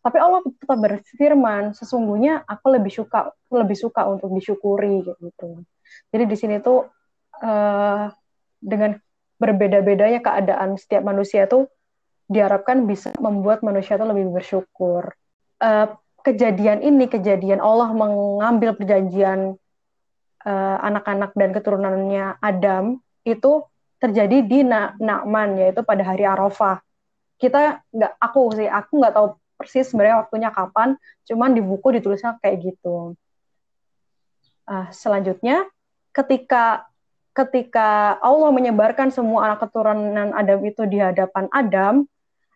[0.00, 5.60] Tapi Allah tetap berfirman, sesungguhnya aku lebih suka lebih suka untuk disyukuri gitu.
[6.08, 6.88] Jadi di sini tuh
[7.44, 8.08] uh,
[8.60, 8.96] dengan
[9.40, 11.68] berbeda-bedanya keadaan setiap manusia tuh
[12.30, 15.12] diharapkan bisa membuat manusia itu lebih bersyukur.
[15.60, 15.92] Uh,
[16.24, 19.56] kejadian ini, kejadian Allah mengambil perjanjian
[20.44, 23.64] uh, anak-anak dan keturunannya Adam itu
[24.00, 26.80] terjadi di Na Na'man yaitu pada hari Arafah.
[27.40, 29.26] Kita nggak, aku sih, aku nggak tahu
[29.60, 30.96] persis sebenarnya waktunya kapan,
[31.28, 33.12] cuman di buku ditulisnya kayak gitu.
[34.64, 35.68] Uh, selanjutnya,
[36.16, 36.88] ketika
[37.36, 42.08] ketika Allah menyebarkan semua anak keturunan Adam itu di hadapan Adam,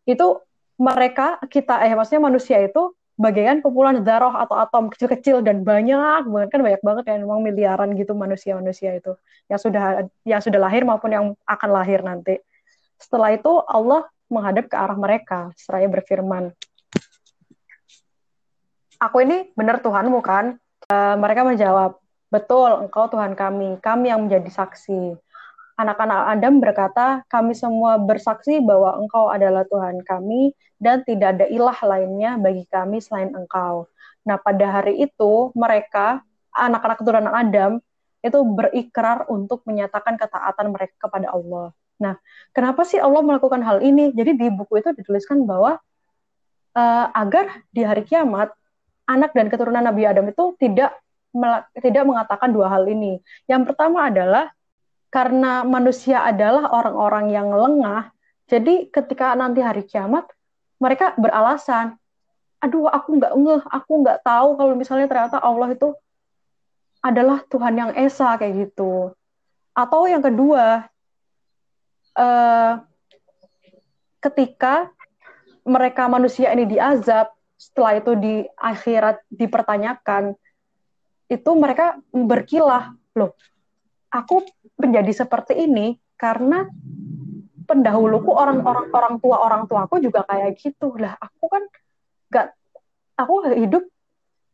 [0.08, 0.40] itu
[0.80, 6.48] mereka kita eh maksudnya manusia itu bagian kumpulan darah atau atom kecil-kecil dan banyak banget
[6.50, 9.14] kan banyak banget ya memang miliaran gitu manusia-manusia itu
[9.46, 12.42] yang sudah yang sudah lahir maupun yang akan lahir nanti.
[12.98, 16.50] Setelah itu Allah menghadap ke arah mereka seraya berfirman,
[19.00, 20.58] "Aku ini benar Tuhanmu kan?"
[20.90, 21.96] Uh, mereka menjawab,
[22.28, 23.80] "Betul, Engkau Tuhan kami.
[23.80, 25.16] Kami yang menjadi saksi."
[25.74, 31.78] anak-anak Adam berkata, kami semua bersaksi bahwa engkau adalah Tuhan kami dan tidak ada ilah
[31.82, 33.90] lainnya bagi kami selain engkau.
[34.24, 36.22] Nah, pada hari itu mereka,
[36.54, 37.82] anak-anak keturunan Adam,
[38.24, 41.76] itu berikrar untuk menyatakan ketaatan mereka kepada Allah.
[42.00, 42.16] Nah,
[42.56, 44.16] kenapa sih Allah melakukan hal ini?
[44.16, 45.76] Jadi di buku itu dituliskan bahwa
[46.72, 48.48] uh, agar di hari kiamat
[49.04, 50.96] anak dan keturunan Nabi Adam itu tidak
[51.82, 53.18] tidak mengatakan dua hal ini.
[53.50, 54.54] Yang pertama adalah
[55.10, 58.10] karena manusia adalah orang-orang yang lengah,
[58.50, 60.26] jadi ketika nanti hari kiamat,
[60.78, 61.98] mereka beralasan,
[62.62, 65.94] aduh aku nggak ngeh, aku nggak tahu kalau misalnya ternyata Allah itu
[67.04, 69.12] adalah Tuhan yang esa kayak gitu.
[69.74, 70.86] Atau yang kedua,
[72.16, 72.72] uh,
[74.22, 74.88] ketika
[75.66, 77.33] mereka manusia ini diazab,
[77.64, 80.36] setelah itu di akhirat dipertanyakan,
[81.32, 83.32] itu mereka berkilah, loh
[84.14, 84.46] aku
[84.78, 86.70] menjadi seperti ini karena
[87.66, 90.94] pendahuluku orang-orang orang tua orang tuaku juga kayak gitu.
[90.94, 91.62] Lah aku kan
[92.30, 92.54] gak
[93.18, 93.82] aku hidup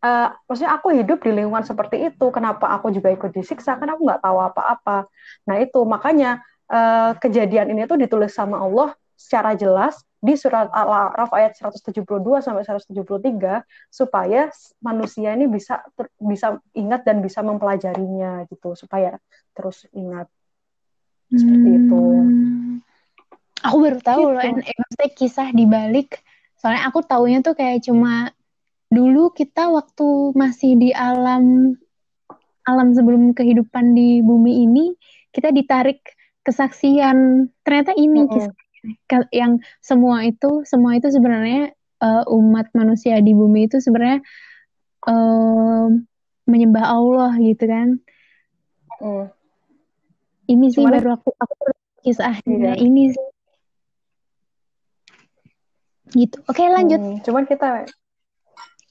[0.00, 3.76] uh, maksudnya aku hidup di lingkungan seperti itu kenapa aku juga ikut disiksa?
[3.76, 5.04] Kan aku nggak tahu apa-apa.
[5.44, 6.40] Nah itu makanya
[6.72, 12.04] uh, kejadian ini tuh ditulis sama Allah secara jelas di surat Al-A'raf ayat 172
[12.44, 14.52] sampai 173 supaya
[14.84, 19.16] manusia ini bisa ter, bisa ingat dan bisa mempelajarinya gitu supaya
[19.56, 20.28] terus ingat
[21.32, 21.78] seperti hmm.
[21.80, 22.02] itu.
[23.64, 24.34] Aku baru tahu gitu.
[24.36, 26.20] loh, maksudnya kisah di balik.
[26.60, 28.32] Soalnya aku taunya tuh kayak cuma
[28.92, 31.72] dulu kita waktu masih di alam
[32.68, 34.92] alam sebelum kehidupan di bumi ini
[35.30, 36.02] kita ditarik
[36.42, 38.34] kesaksian ternyata ini mm -hmm.
[38.34, 38.54] kisah
[39.30, 44.24] yang semua itu semua itu sebenarnya uh, umat manusia di bumi itu sebenarnya
[45.06, 45.86] uh,
[46.48, 47.88] menyembah Allah gitu kan.
[49.00, 49.26] Mm.
[50.50, 51.54] Ini sih Cuman, baru aku aku
[52.02, 52.80] kisahnya iya.
[52.80, 53.26] ini sih.
[56.10, 56.42] Gitu.
[56.50, 56.98] Oke, lanjut.
[56.98, 57.86] Hmm, cuman kita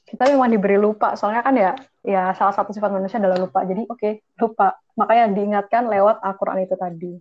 [0.08, 3.68] kita memang diberi lupa soalnya kan ya ya salah satu sifat manusia adalah lupa.
[3.68, 4.80] Jadi oke, okay, lupa.
[4.96, 7.14] Makanya diingatkan lewat Al-Qur'an itu tadi.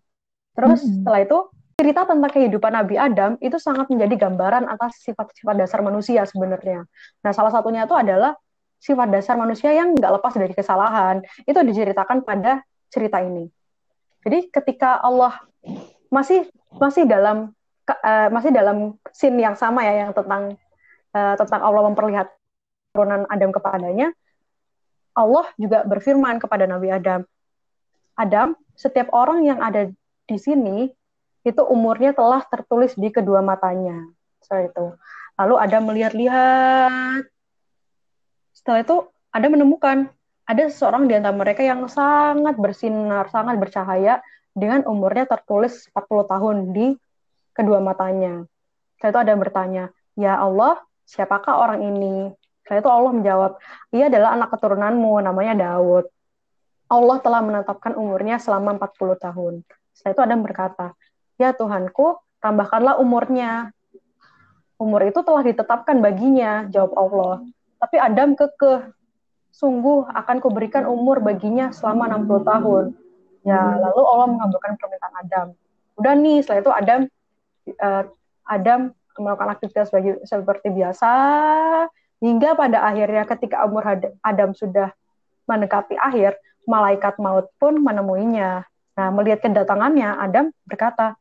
[0.54, 0.94] Terus -hmm.
[1.02, 1.38] setelah itu
[1.79, 6.83] cerita tentang kehidupan Nabi Adam itu sangat menjadi gambaran atas sifat-sifat dasar manusia sebenarnya.
[7.23, 8.35] Nah, salah satunya itu adalah
[8.83, 11.23] sifat dasar manusia yang nggak lepas dari kesalahan.
[11.47, 13.47] Itu diceritakan pada cerita ini.
[14.27, 15.38] Jadi ketika Allah
[16.11, 16.51] masih
[16.83, 17.55] masih dalam
[17.87, 20.59] uh, masih dalam scene yang sama ya yang tentang
[21.14, 22.27] uh, tentang Allah memperlihat
[22.91, 24.11] turunan Adam kepadanya,
[25.14, 27.23] Allah juga berfirman kepada Nabi Adam,
[28.19, 29.87] Adam, setiap orang yang ada
[30.27, 30.98] di sini
[31.51, 34.05] itu umurnya telah tertulis di kedua matanya.
[34.44, 34.87] Setelah itu,
[35.37, 37.23] lalu ada melihat-lihat.
[38.53, 38.96] Setelah itu,
[39.33, 40.09] ada menemukan
[40.49, 44.25] ada seseorang di antara mereka yang sangat bersinar, sangat bercahaya
[44.57, 46.87] dengan umurnya tertulis 40 tahun di
[47.53, 48.49] kedua matanya.
[48.96, 49.85] Setelah itu ada yang bertanya,
[50.17, 52.33] "Ya Allah, siapakah orang ini?"
[52.65, 53.53] Setelah itu Allah menjawab,
[53.92, 56.09] "Ia adalah anak keturunanmu, namanya Daud."
[56.88, 59.61] Allah telah menetapkan umurnya selama 40 tahun.
[59.92, 60.87] Setelah itu Adam berkata,
[61.39, 63.71] Ya Tuhanku, tambahkanlah umurnya.
[64.79, 67.35] Umur itu telah ditetapkan baginya, jawab Allah.
[67.79, 68.91] Tapi Adam kekeh,
[69.55, 72.85] sungguh akan kuberikan umur baginya selama 60 tahun.
[73.47, 75.47] Ya, lalu Allah mengabulkan permintaan Adam.
[75.99, 77.01] Udah nih, setelah itu Adam
[77.79, 78.05] uh,
[78.47, 78.81] Adam
[79.19, 81.11] melakukan aktivitas bagi, seperti biasa
[82.23, 83.83] hingga pada akhirnya ketika umur
[84.23, 84.95] Adam sudah
[85.47, 88.67] mendekati akhir, malaikat maut pun menemuinya.
[88.99, 91.15] Nah, melihat kedatangannya, Adam berkata,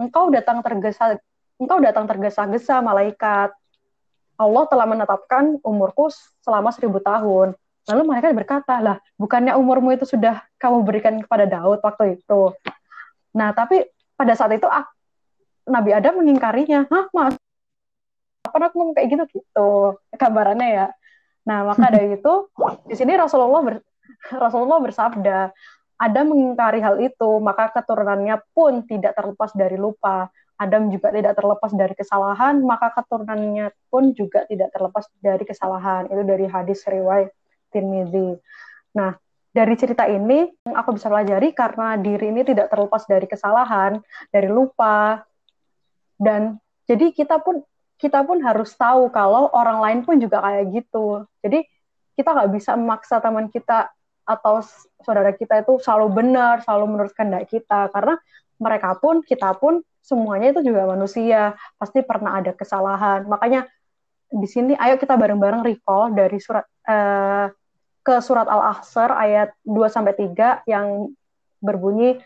[0.00, 1.18] "Engkau datang tergesa
[1.58, 3.54] engkau datang tergesa-gesa malaikat.
[4.34, 6.10] Allah telah menetapkan umurku
[6.42, 7.54] selama seribu tahun.
[7.86, 12.50] Lalu malaikat berkata, lah bukannya umurmu itu sudah kamu berikan kepada Daud waktu itu.
[13.36, 13.86] Nah, tapi
[14.18, 14.66] pada saat itu
[15.68, 16.90] Nabi Adam mengingkarinya.
[16.90, 17.34] Hah, mas?
[18.44, 19.70] Apa aku ngomong kayak gitu gitu
[20.16, 20.86] gambarannya ya.
[21.44, 22.32] Nah, maka dari itu
[22.88, 23.74] di sini Rasulullah ber,
[24.32, 25.38] Rasulullah bersabda,
[25.94, 30.28] ada mengingkari hal itu, maka keturunannya pun tidak terlepas dari lupa.
[30.54, 36.06] Adam juga tidak terlepas dari kesalahan, maka keturunannya pun juga tidak terlepas dari kesalahan.
[36.10, 37.30] Itu dari hadis riwayat
[37.74, 38.38] Tirmidzi.
[38.94, 39.18] Nah,
[39.54, 43.98] dari cerita ini aku bisa pelajari karena diri ini tidak terlepas dari kesalahan,
[44.30, 45.22] dari lupa,
[46.18, 47.62] dan jadi kita pun
[47.98, 51.26] kita pun harus tahu kalau orang lain pun juga kayak gitu.
[51.42, 51.62] Jadi
[52.18, 53.90] kita nggak bisa memaksa teman kita
[54.24, 54.64] atau
[55.04, 58.16] saudara kita itu selalu benar, selalu menurut kehendak kita, karena
[58.56, 63.24] mereka pun kita pun semuanya itu juga manusia, pasti pernah ada kesalahan.
[63.24, 63.68] Makanya
[64.34, 67.48] di sini ayo kita bareng-bareng recall dari surat uh,
[68.04, 71.08] ke surat Al-Ahzab ayat 2 sampai 3 yang
[71.64, 72.20] berbunyi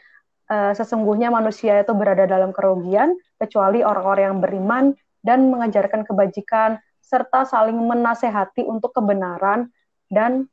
[0.51, 4.84] uh, sesungguhnya manusia itu berada dalam kerugian kecuali orang-orang yang beriman
[5.22, 9.70] dan mengajarkan kebajikan serta saling menasehati untuk kebenaran
[10.11, 10.51] dan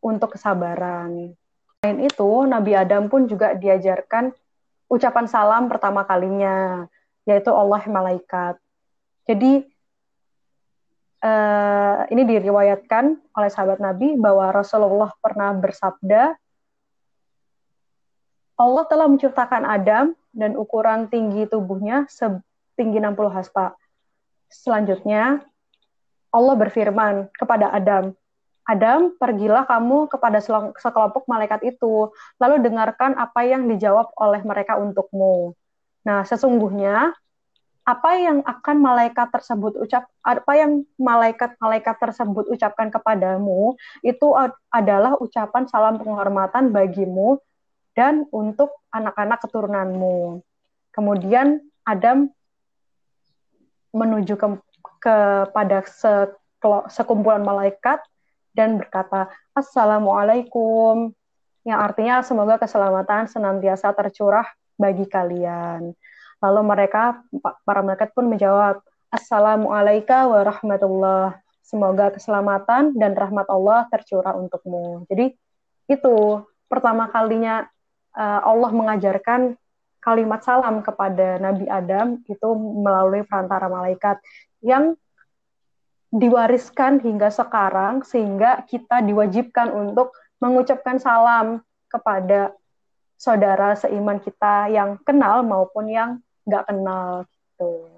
[0.00, 1.32] untuk kesabaran.
[1.80, 4.34] Selain itu, Nabi Adam pun juga diajarkan
[4.90, 6.86] ucapan salam pertama kalinya,
[7.26, 8.58] yaitu Allah malaikat.
[9.26, 9.66] Jadi
[11.26, 16.38] uh, ini diriwayatkan oleh sahabat Nabi bahwa Rasulullah pernah bersabda,
[18.56, 23.76] Allah telah menciptakan Adam dan ukuran tinggi tubuhnya setinggi 60 haspa.
[24.48, 25.44] Selanjutnya,
[26.32, 28.16] Allah berfirman kepada Adam,
[28.66, 30.42] Adam, pergilah kamu kepada
[30.74, 32.10] sekelompok malaikat itu,
[32.42, 35.54] lalu dengarkan apa yang dijawab oleh mereka untukmu.
[36.02, 37.14] Nah, sesungguhnya
[37.86, 44.34] apa yang akan malaikat tersebut ucap apa yang malaikat-malaikat tersebut ucapkan kepadamu itu
[44.74, 47.38] adalah ucapan salam penghormatan bagimu
[47.94, 50.42] dan untuk anak-anak keturunanmu.
[50.90, 52.26] Kemudian Adam
[53.94, 54.48] menuju ke
[54.98, 55.86] kepada
[56.90, 58.02] sekumpulan malaikat
[58.56, 61.12] dan berkata, Assalamualaikum,
[61.68, 64.48] yang artinya semoga keselamatan senantiasa tercurah
[64.80, 65.92] bagi kalian.
[66.40, 67.20] Lalu mereka,
[67.68, 68.80] para malaikat pun menjawab,
[69.12, 71.36] Assalamualaikum warahmatullah.
[71.66, 75.02] Semoga keselamatan dan rahmat Allah tercurah untukmu.
[75.10, 75.34] Jadi
[75.90, 76.16] itu
[76.70, 77.66] pertama kalinya
[78.14, 79.58] uh, Allah mengajarkan
[79.98, 84.22] kalimat salam kepada Nabi Adam itu melalui perantara malaikat
[84.62, 84.94] yang
[86.14, 92.54] diwariskan hingga sekarang sehingga kita diwajibkan untuk mengucapkan salam kepada
[93.16, 96.10] saudara seiman kita yang kenal maupun yang
[96.44, 97.88] nggak kenal gitu.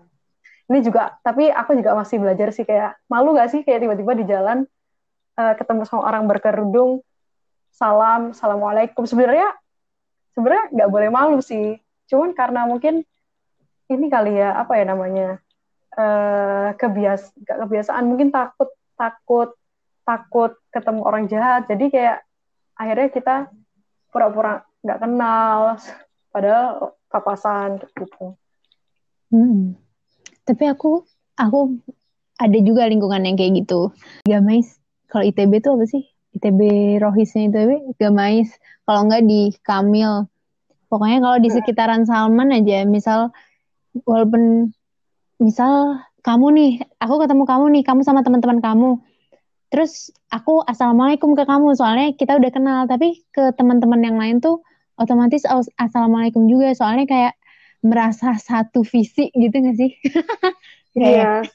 [0.69, 4.25] Ini juga, tapi aku juga masih belajar sih kayak malu gak sih kayak tiba-tiba di
[4.29, 4.69] jalan
[5.41, 7.01] uh, ketemu sama orang berkerudung,
[7.73, 9.09] salam, assalamualaikum.
[9.09, 9.49] Sebenarnya
[10.37, 11.81] sebenarnya nggak boleh malu sih,
[12.13, 13.01] cuman karena mungkin
[13.89, 15.41] ini kali ya apa ya namanya
[15.99, 19.51] uh, kebias kebiasaan mungkin takut takut
[20.07, 22.19] takut ketemu orang jahat jadi kayak
[22.79, 23.37] akhirnya kita
[24.09, 25.77] pura-pura nggak kenal
[26.31, 28.39] padahal papasan gitu.
[29.29, 29.77] Hmm.
[30.47, 31.05] Tapi aku
[31.37, 31.77] aku
[32.39, 33.93] ada juga lingkungan yang kayak gitu.
[34.25, 34.79] Gamais
[35.09, 36.05] kalau ITB itu apa sih?
[36.37, 36.61] ITB
[37.01, 38.53] Rohisnya ITB Gamais.
[38.85, 40.29] Kalau enggak di Kamil.
[40.89, 43.29] Pokoknya kalau di sekitaran Salman aja, misal
[44.09, 44.73] walaupun
[45.39, 48.91] misal kamu nih, aku ketemu kamu nih, kamu sama teman-teman kamu.
[49.73, 52.81] Terus aku assalamualaikum ke kamu, soalnya kita udah kenal.
[52.91, 54.61] Tapi ke teman-teman yang lain tuh
[54.99, 55.47] otomatis
[55.79, 57.35] assalamualaikum juga, soalnya kayak
[57.81, 59.93] merasa satu visi gitu gak sih?
[60.99, 61.47] Iya.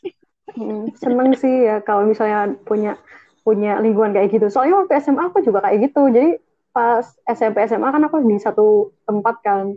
[0.56, 2.96] hmm, seneng sih ya kalau misalnya punya
[3.44, 4.48] punya lingkungan kayak gitu.
[4.48, 6.08] Soalnya waktu SMA aku juga kayak gitu.
[6.08, 6.40] Jadi
[6.72, 9.76] pas SMP SMA kan aku di satu tempat kan.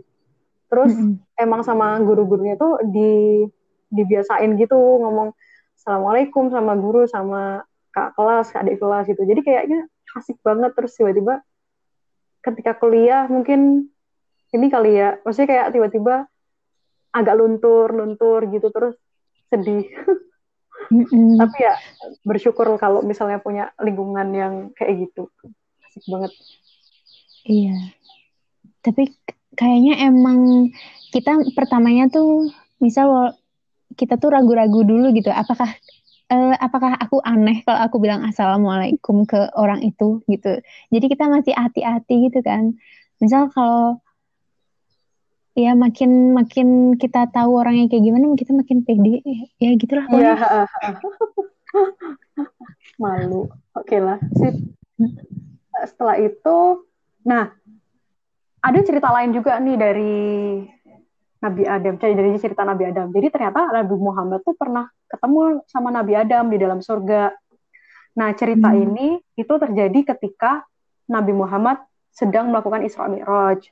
[0.71, 1.43] Terus mm -hmm.
[1.43, 3.43] emang sama guru-gurunya tuh di
[3.91, 5.31] dibiasain gitu ngomong
[5.79, 7.63] assalamualaikum sama guru sama
[7.95, 9.23] kak kelas adik kelas gitu.
[9.23, 9.87] Jadi kayaknya
[10.19, 10.75] asik banget.
[10.75, 11.41] Terus tiba-tiba
[12.43, 13.91] ketika kuliah mungkin
[14.55, 16.29] ini kali ya maksudnya kayak tiba-tiba
[17.11, 18.95] agak luntur luntur gitu terus
[19.51, 19.87] sedih.
[20.87, 21.35] Mm-hmm.
[21.35, 21.75] tapi ya
[22.23, 25.27] bersyukur kalau misalnya punya lingkungan yang kayak gitu.
[25.83, 26.31] Asik banget.
[27.43, 27.75] Iya.
[28.79, 29.11] Tapi
[29.59, 30.71] kayaknya emang
[31.11, 32.47] kita pertamanya tuh
[32.79, 33.35] misal
[33.97, 35.33] kita tuh ragu-ragu dulu gitu.
[35.33, 35.67] Apakah
[36.31, 40.59] uh, apakah aku aneh kalau aku bilang assalamualaikum ke orang itu gitu.
[40.93, 42.75] Jadi kita masih hati-hati gitu kan.
[43.17, 43.99] Misal kalau
[45.57, 49.25] ya makin makin kita tahu orangnya kayak gimana kita makin pede.
[49.57, 50.37] Ya gitulah ya.
[53.01, 53.49] malu.
[53.73, 54.55] Oke okay lah sip.
[55.85, 56.85] Setelah itu
[57.27, 57.51] nah
[58.63, 60.17] ada cerita lain juga nih dari
[61.37, 63.13] Nabi Adam, dari cerita Nabi Adam.
[63.13, 67.29] Jadi ternyata Nabi Muhammad tuh pernah ketemu sama Nabi Adam di dalam surga.
[68.17, 68.81] Nah, cerita hmm.
[68.89, 69.07] ini
[69.37, 70.65] itu terjadi ketika
[71.05, 71.77] Nabi Muhammad
[72.09, 73.69] sedang melakukan Isra Mi'raj.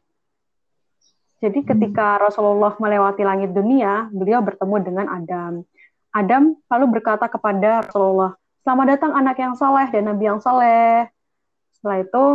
[1.41, 1.67] Jadi hmm.
[1.73, 5.65] ketika Rasulullah melewati langit dunia, beliau bertemu dengan Adam.
[6.13, 11.11] Adam lalu berkata kepada Rasulullah, "Selamat datang anak yang saleh dan nabi yang saleh."
[11.75, 12.25] Setelah itu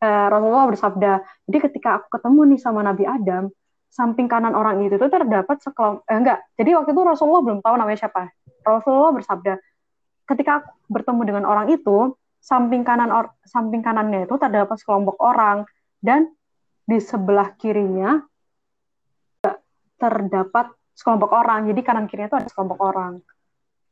[0.00, 1.12] eh, Rasulullah bersabda,
[1.44, 3.52] "Jadi ketika aku ketemu nih sama Nabi Adam,
[3.92, 6.38] samping kanan orang itu tuh terdapat sekelompok eh, enggak.
[6.56, 8.32] Jadi waktu itu Rasulullah belum tahu namanya siapa.
[8.64, 9.54] Rasulullah bersabda
[10.32, 15.68] ketika aku bertemu dengan orang itu samping kanan or, samping kanannya itu terdapat sekelompok orang
[16.00, 16.32] dan
[16.88, 18.24] di sebelah kirinya
[20.00, 21.68] terdapat sekelompok orang.
[21.68, 23.20] Jadi kanan kirinya itu ada sekelompok orang.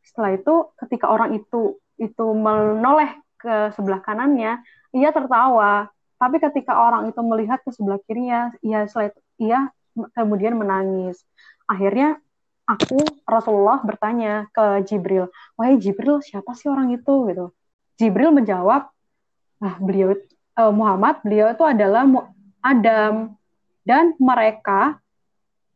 [0.00, 4.64] Setelah itu ketika orang itu itu menoleh ke sebelah kanannya
[4.96, 5.92] ia tertawa.
[6.16, 9.60] Tapi ketika orang itu melihat ke sebelah kirinya ia setelah itu, ia
[10.14, 11.22] kemudian menangis.
[11.68, 12.18] Akhirnya
[12.64, 15.28] aku Rasulullah bertanya ke Jibril,
[15.58, 17.50] wahai Jibril siapa sih orang itu gitu.
[18.00, 18.88] Jibril menjawab,
[19.60, 20.16] ah beliau
[20.56, 22.06] uh, Muhammad beliau itu adalah
[22.60, 23.34] Adam
[23.84, 25.00] dan mereka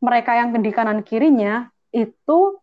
[0.04, 2.60] mereka yang di kanan kirinya itu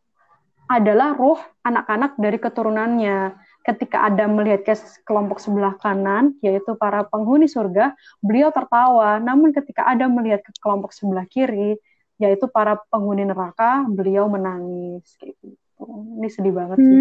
[0.70, 4.74] adalah ruh anak-anak dari keturunannya ketika Adam melihat ke
[5.06, 9.22] kelompok sebelah kanan, yaitu para penghuni surga, beliau tertawa.
[9.22, 11.78] Namun ketika Adam melihat ke kelompok sebelah kiri,
[12.18, 15.06] yaitu para penghuni neraka, beliau menangis.
[15.22, 15.86] Kayak gitu.
[16.22, 16.96] Ini sedih banget sih.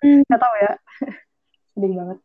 [0.00, 0.20] Hmm.
[0.24, 0.72] Gak tahu ya.
[1.76, 2.18] sedih banget.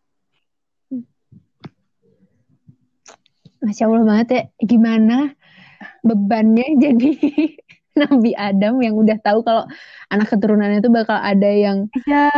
[3.61, 4.43] Masya Allah banget ya.
[4.63, 5.17] Gimana
[6.01, 7.11] bebannya jadi
[7.91, 9.67] Nabi Adam yang udah tahu kalau
[10.07, 12.31] anak keturunannya itu bakal ada yang ya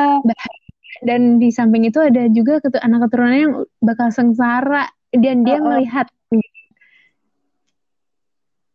[1.03, 4.87] dan di samping itu ada juga ketu anak keturunannya yang bakal sengsara.
[5.13, 5.65] Dan dia uh, uh.
[5.69, 6.07] melihat.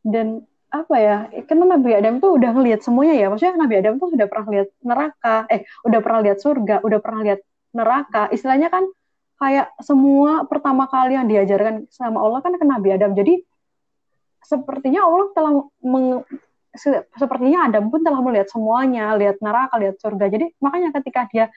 [0.06, 1.16] Dan apa ya
[1.48, 3.26] karena Nabi Adam tuh udah ngelihat semuanya ya.
[3.32, 5.36] Maksudnya Nabi Adam tuh sudah pernah lihat neraka.
[5.48, 7.40] Eh udah pernah lihat surga udah pernah lihat
[7.72, 8.22] neraka.
[8.30, 8.84] Istilahnya kan
[9.40, 13.16] kayak semua pertama kali yang diajarkan sama Allah kan ke Nabi Adam.
[13.16, 13.40] Jadi
[14.44, 15.52] sepertinya Allah telah
[15.82, 16.22] meng,
[17.16, 19.16] sepertinya Adam pun telah melihat semuanya.
[19.16, 20.28] Lihat neraka lihat surga.
[20.28, 21.48] Jadi makanya ketika dia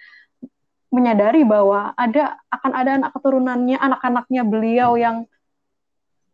[0.92, 5.24] menyadari bahwa ada akan ada anak keturunannya, anak-anaknya beliau yang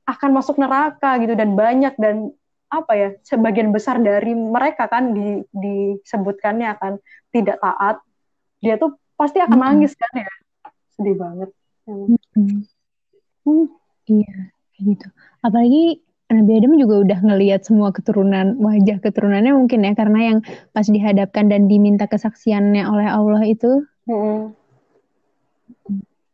[0.09, 2.33] akan masuk neraka gitu dan banyak dan
[2.67, 6.99] apa ya sebagian besar dari mereka kan di, disebutkannya akan
[7.31, 8.03] tidak taat
[8.59, 9.67] dia tuh pasti akan hmm.
[9.71, 10.31] nangis kan ya
[10.99, 11.49] sedih banget
[11.87, 12.15] hmm.
[13.47, 13.67] Hmm,
[14.11, 15.07] iya kayak gitu
[15.43, 20.39] apalagi Nabi Adam juga udah ngelihat semua keturunan wajah keturunannya mungkin ya karena yang
[20.75, 24.55] pas dihadapkan dan diminta kesaksiannya oleh Allah itu Hmm.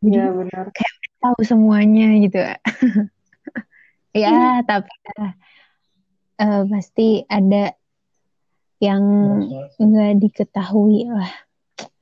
[0.04, 0.64] Iya benar.
[0.70, 2.38] Kayak tahu semuanya gitu.
[4.22, 4.62] ya, hmm.
[4.68, 4.92] tapi
[6.38, 7.72] uh, pasti ada
[8.78, 9.02] yang
[9.80, 11.32] nggak diketahui lah.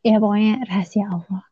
[0.03, 1.43] Ya pokoknya rahasia Allah.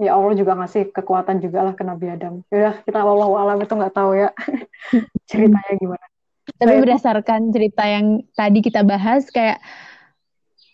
[0.00, 2.40] Ya Allah juga ngasih kekuatan juga lah ke Nabi Adam.
[2.48, 4.32] Ya kita Allah alam itu nggak tahu ya
[5.28, 6.06] ceritanya gimana.
[6.56, 9.60] Tapi berdasarkan cerita yang tadi kita bahas kayak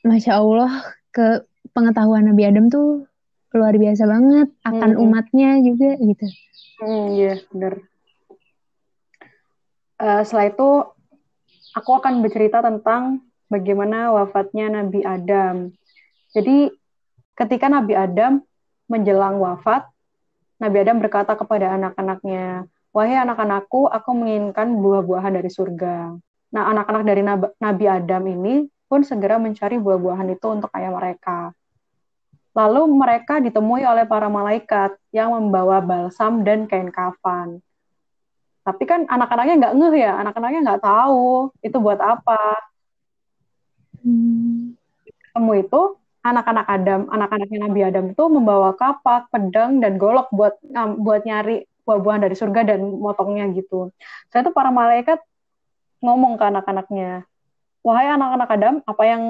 [0.06, 0.70] Masya Allah
[1.10, 1.42] ke
[1.76, 3.04] pengetahuan Nabi Adam tuh
[3.52, 5.02] luar biasa banget akan hmm.
[5.04, 6.26] umatnya juga gitu.
[6.80, 7.74] Hmm, iya, yeah, benar.
[9.96, 10.68] Uh, setelah itu
[11.76, 15.72] aku akan bercerita tentang bagaimana wafatnya Nabi Adam.
[16.32, 16.68] Jadi
[17.36, 18.44] ketika Nabi Adam
[18.88, 19.88] menjelang wafat,
[20.60, 26.16] Nabi Adam berkata kepada anak-anaknya, "Wahai anak-anakku, aku menginginkan buah-buahan dari surga."
[26.52, 27.22] Nah, anak-anak dari
[27.60, 28.54] Nabi Adam ini
[28.86, 31.52] pun segera mencari buah-buahan itu untuk ayah mereka.
[32.56, 37.60] Lalu mereka ditemui oleh para malaikat yang membawa balsam dan kain kafan.
[38.64, 42.40] Tapi kan anak-anaknya nggak ngeh ya, anak-anaknya nggak tahu itu buat apa.
[44.00, 44.72] Hmm.
[45.36, 50.58] Itu anak-anak Adam, anak-anaknya Nabi Adam itu membawa kapak, pedang, dan golok buat
[50.98, 53.94] buat nyari buah-buahan dari surga dan motongnya gitu.
[54.34, 55.22] Saya itu para malaikat
[56.02, 57.22] ngomong ke anak-anaknya,
[57.86, 59.22] wahai anak-anak Adam, apa yang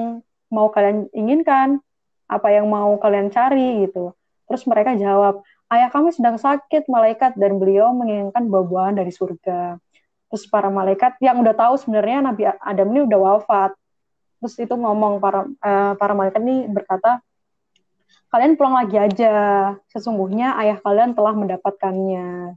[0.49, 1.83] mau kalian inginkan?
[2.27, 4.11] Apa yang mau kalian cari gitu.
[4.47, 9.79] Terus mereka jawab, ayah kami sedang sakit malaikat dan beliau menginginkan buah-buahan dari surga.
[10.27, 13.71] Terus para malaikat yang udah tahu sebenarnya Nabi Adam ini udah wafat.
[14.37, 17.25] terus itu ngomong para uh, para malaikat ini berkata
[18.29, 19.33] kalian pulang lagi aja
[19.89, 22.53] sesungguhnya ayah kalian telah mendapatkannya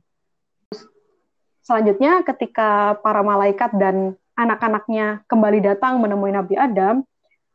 [1.64, 7.00] selanjutnya ketika para malaikat dan anak-anaknya kembali datang menemui Nabi Adam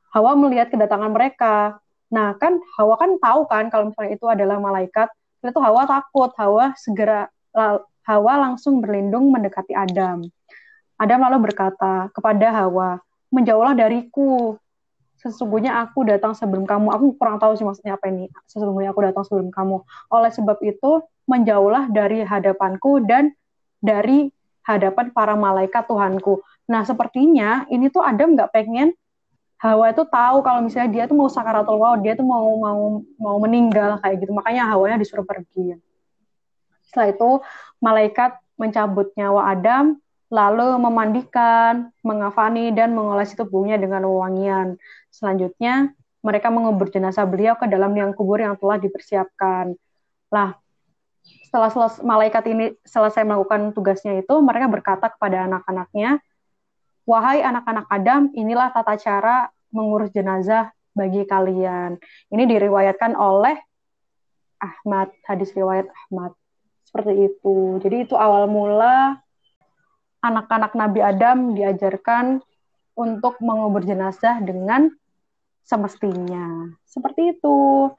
[0.09, 1.77] Hawa melihat kedatangan mereka
[2.15, 5.11] nah kan Hawa kan tahu kan kalau misalnya itu adalah malaikat
[5.43, 7.27] itu Hawa takut Hawa segera
[8.07, 10.23] Hawa langsung berlindung mendekati Adam
[10.95, 13.03] Adam lalu berkata kepada Hawa
[13.35, 14.55] menjauhlah dariku
[15.25, 16.93] sesungguhnya aku datang sebelum kamu.
[16.93, 18.29] Aku kurang tahu sih maksudnya apa ini.
[18.45, 19.81] Sesungguhnya aku datang sebelum kamu.
[20.13, 23.33] Oleh sebab itu, menjauhlah dari hadapanku dan
[23.81, 24.29] dari
[24.61, 26.45] hadapan para malaikat Tuhanku.
[26.69, 28.93] Nah, sepertinya ini tuh Adam nggak pengen
[29.55, 33.37] Hawa itu tahu kalau misalnya dia tuh mau sakaratul maut, dia tuh mau mau mau
[33.39, 34.31] meninggal kayak gitu.
[34.35, 35.79] Makanya Hawanya disuruh pergi.
[36.91, 37.29] Setelah itu
[37.79, 39.99] malaikat mencabut nyawa Adam
[40.33, 44.75] lalu memandikan, mengafani, dan mengolesi tubuhnya dengan wangian.
[45.13, 45.93] Selanjutnya,
[46.25, 49.77] mereka mengubur jenazah beliau ke dalam liang kubur yang telah dipersiapkan.
[50.33, 50.57] Lah,
[51.45, 56.17] setelah selesai, malaikat ini selesai melakukan tugasnya itu, mereka berkata kepada anak-anaknya,
[57.05, 62.01] Wahai anak-anak Adam, inilah tata cara mengurus jenazah bagi kalian.
[62.33, 63.57] Ini diriwayatkan oleh
[64.57, 66.33] Ahmad, hadis riwayat Ahmad.
[66.87, 67.77] Seperti itu.
[67.83, 69.19] Jadi itu awal mula
[70.23, 72.41] anak-anak Nabi Adam diajarkan
[72.97, 74.89] untuk mengubur jenazah dengan
[75.61, 76.73] semestinya.
[76.87, 77.91] Seperti itu.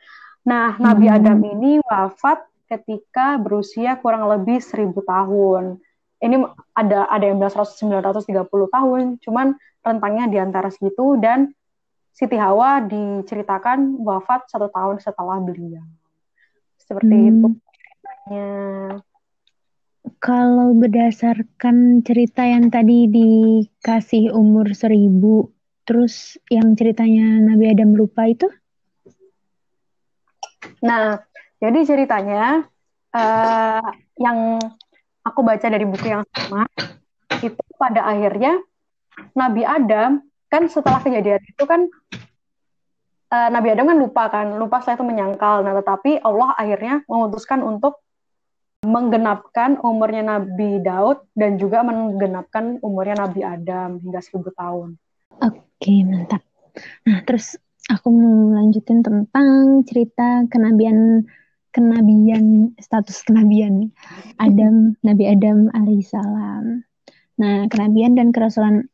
[0.46, 1.16] Nah, Nabi hmm.
[1.20, 5.78] Adam ini wafat ketika berusia kurang lebih seribu tahun.
[6.16, 6.36] Ini
[6.72, 9.46] ada ada yang bilang 930 tahun, cuman
[9.84, 11.52] rentangnya di antara segitu dan
[12.16, 15.84] Siti Hawa diceritakan wafat satu tahun setelah beliau.
[16.80, 17.28] Seperti hmm.
[17.28, 17.48] itu
[20.16, 25.50] kalau berdasarkan cerita yang tadi dikasih umur seribu,
[25.86, 28.48] terus yang ceritanya Nabi Adam lupa itu?
[30.82, 31.20] Nah,
[31.62, 32.66] jadi ceritanya
[33.14, 34.58] uh, yang
[35.26, 36.70] aku baca dari buku yang sama,
[37.42, 38.62] itu pada akhirnya
[39.34, 41.90] Nabi Adam kan setelah kejadian itu kan
[43.34, 45.66] uh, Nabi Adam kan lupa kan, lupa setelah itu menyangkal.
[45.66, 47.98] Nah, tetapi Allah akhirnya memutuskan untuk
[48.86, 54.94] menggenapkan umurnya Nabi Daud dan juga menggenapkan umurnya Nabi Adam hingga seribu tahun.
[55.42, 56.46] Oke, mantap.
[57.02, 57.58] Nah, terus
[57.90, 61.26] aku mau lanjutin tentang cerita kenabian
[61.76, 63.92] kenabian status kenabian
[64.40, 66.80] Adam Nabi Adam alaihissalam.
[67.36, 68.88] Nah, kenabian dan kerasulan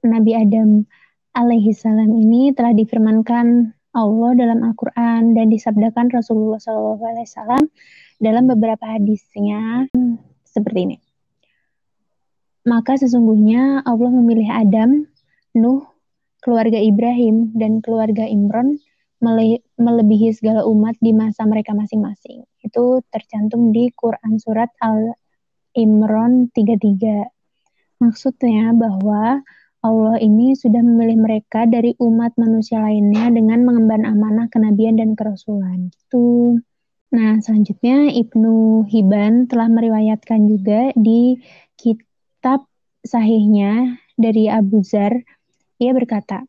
[0.00, 0.88] Nabi Adam
[1.36, 7.68] alaihissalam ini telah difirmankan Allah dalam Al-Quran dan disabdakan Rasulullah SAW
[8.24, 9.84] dalam beberapa hadisnya
[10.48, 10.98] seperti ini.
[12.64, 15.04] Maka sesungguhnya Allah memilih Adam,
[15.52, 15.84] Nuh,
[16.40, 18.80] keluarga Ibrahim, dan keluarga Imron
[19.82, 22.46] melebihi segala umat di masa mereka masing-masing.
[22.62, 27.26] Itu tercantum di Quran Surat Al-Imran 33.
[27.98, 29.42] Maksudnya bahwa
[29.82, 35.90] Allah ini sudah memilih mereka dari umat manusia lainnya dengan mengemban amanah kenabian dan kerasulan.
[35.90, 36.58] Itu
[37.12, 41.36] Nah, selanjutnya Ibnu Hibban telah meriwayatkan juga di
[41.76, 42.64] kitab
[43.04, 45.20] sahihnya dari Abu Zar,
[45.76, 46.48] ia berkata,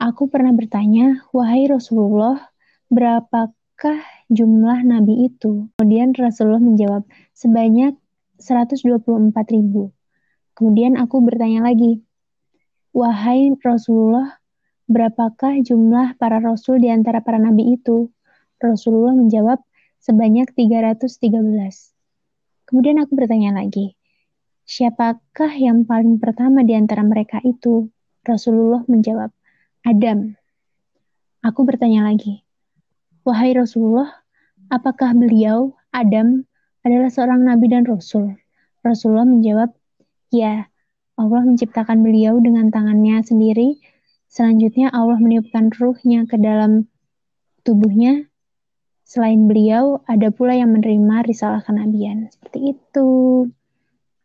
[0.00, 2.48] Aku pernah bertanya, wahai Rasulullah,
[2.88, 4.00] berapakah
[4.32, 5.68] jumlah nabi itu?
[5.76, 7.04] Kemudian Rasulullah menjawab,
[7.36, 8.00] sebanyak
[8.40, 8.96] 124
[9.52, 9.92] ribu.
[10.56, 12.00] Kemudian aku bertanya lagi,
[12.96, 14.40] wahai Rasulullah,
[14.88, 18.08] berapakah jumlah para rasul di antara para nabi itu?
[18.56, 19.60] Rasulullah menjawab
[20.00, 21.92] sebanyak 313.
[22.64, 24.00] Kemudian aku bertanya lagi,
[24.64, 27.92] siapakah yang paling pertama di antara mereka itu?
[28.24, 29.28] Rasulullah menjawab,
[29.86, 30.36] Adam.
[31.40, 32.44] Aku bertanya lagi,
[33.24, 34.12] wahai Rasulullah,
[34.68, 36.44] apakah beliau, Adam,
[36.84, 38.36] adalah seorang nabi dan rasul?
[38.84, 39.72] Rasulullah menjawab,
[40.28, 40.68] ya,
[41.16, 43.80] Allah menciptakan beliau dengan tangannya sendiri.
[44.28, 46.88] Selanjutnya Allah meniupkan ruhnya ke dalam
[47.64, 48.30] tubuhnya
[49.10, 52.30] Selain beliau, ada pula yang menerima risalah kenabian.
[52.30, 53.10] Seperti itu.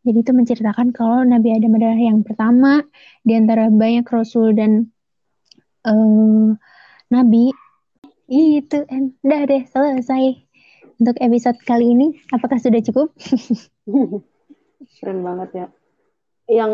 [0.05, 2.85] Jadi itu menceritakan kalau Nabi Adam adalah yang pertama
[3.25, 4.93] di antara banyak rasul dan
[5.85, 6.57] uh,
[7.13, 7.53] nabi.
[8.25, 10.41] Itu, udah deh selesai
[10.97, 12.17] untuk episode kali ini.
[12.33, 13.13] Apakah sudah cukup?
[14.97, 15.67] Keren banget ya.
[16.49, 16.73] Yang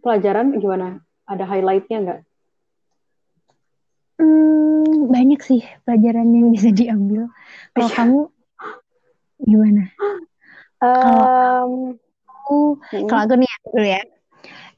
[0.00, 1.04] pelajaran gimana?
[1.28, 2.20] Ada highlightnya nggak?
[4.20, 7.28] Hmm, banyak sih pelajaran yang bisa diambil.
[7.76, 7.96] Kalau iya.
[7.96, 8.18] kamu
[9.40, 9.82] gimana?
[10.80, 12.58] Um, kalau aku,
[13.08, 14.02] kalau aku nih dulu ya.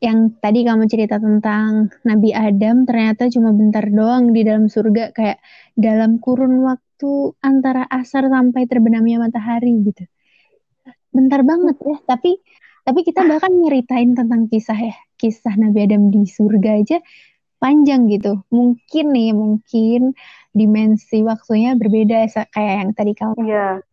[0.03, 5.39] Yang tadi kamu cerita tentang Nabi Adam ternyata cuma bentar doang di dalam surga kayak
[5.79, 10.03] dalam kurun waktu antara asar sampai terbenamnya matahari gitu.
[11.15, 12.43] Bentar banget ya, tapi
[12.83, 16.99] tapi kita bahkan nyeritain tentang kisah ya, kisah Nabi Adam di surga aja
[17.63, 18.43] panjang gitu.
[18.51, 20.19] Mungkin nih, mungkin
[20.51, 23.39] dimensi waktunya berbeda kayak yang tadi kamu.
[23.39, 23.87] Iya.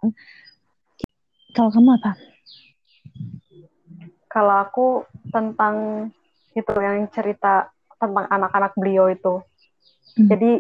[1.54, 2.18] Kalau kamu apa?
[4.30, 4.88] Kalau aku
[5.34, 6.08] tentang
[6.54, 9.42] itu yang cerita tentang anak-anak beliau itu.
[10.16, 10.28] Hmm.
[10.30, 10.52] Jadi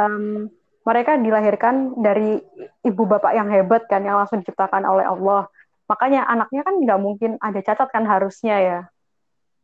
[0.00, 0.48] um,
[0.84, 2.40] mereka dilahirkan dari
[2.84, 5.48] ibu bapak yang hebat kan, yang langsung diciptakan oleh Allah.
[5.88, 8.80] Makanya anaknya kan nggak mungkin ada cacat kan harusnya ya.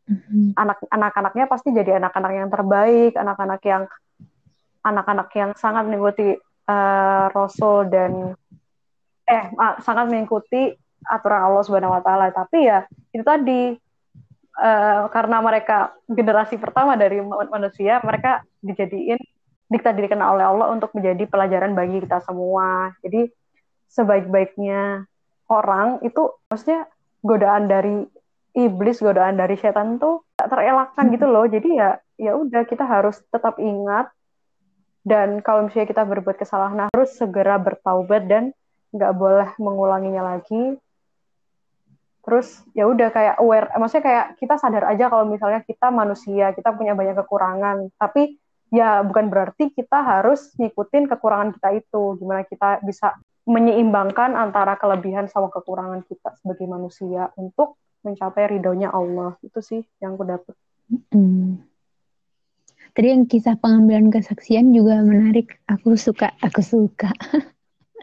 [0.05, 0.53] Hmm.
[0.57, 3.83] Anak anak-anaknya pasti jadi anak-anak yang terbaik, anak-anak yang
[4.81, 8.33] anak-anak yang sangat mengikuti uh, Rasul dan
[9.29, 9.45] eh
[9.85, 10.73] sangat mengikuti
[11.07, 12.29] aturan Allah Subhanahu wa taala.
[12.29, 13.75] Tapi ya itu tadi
[14.57, 19.19] uh, karena mereka generasi pertama dari manusia, mereka dijadiin
[19.71, 22.91] ditakdirkan oleh Allah untuk menjadi pelajaran bagi kita semua.
[22.99, 23.31] Jadi
[23.87, 25.07] sebaik-baiknya
[25.47, 26.87] orang itu maksudnya
[27.23, 28.03] godaan dari
[28.51, 31.47] iblis, godaan dari setan tuh tak terelakkan gitu loh.
[31.47, 34.11] Jadi ya ya udah kita harus tetap ingat
[35.01, 38.53] dan kalau misalnya kita berbuat kesalahan harus segera bertaubat dan
[38.93, 40.77] nggak boleh mengulanginya lagi
[42.21, 46.69] terus ya udah kayak aware maksudnya kayak kita sadar aja kalau misalnya kita manusia kita
[46.77, 48.37] punya banyak kekurangan tapi
[48.71, 53.17] ya bukan berarti kita harus ngikutin kekurangan kita itu gimana kita bisa
[53.49, 60.17] menyeimbangkan antara kelebihan sama kekurangan kita sebagai manusia untuk mencapai ridhonya Allah itu sih yang
[60.17, 60.55] aku dapat.
[61.13, 61.61] Hmm.
[62.91, 65.63] Tadi yang kisah pengambilan kesaksian juga menarik.
[65.63, 67.07] Aku suka, aku suka.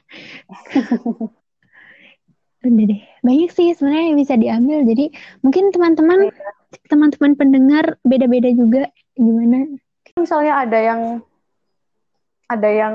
[2.58, 4.78] Udah deh, banyak sih sebenarnya yang bisa diambil.
[4.82, 5.14] Jadi
[5.46, 6.34] mungkin teman-teman,
[6.90, 8.90] teman-teman pendengar beda-beda juga.
[9.14, 9.78] Gimana?
[10.18, 11.00] Misalnya ada yang
[12.50, 12.94] ada yang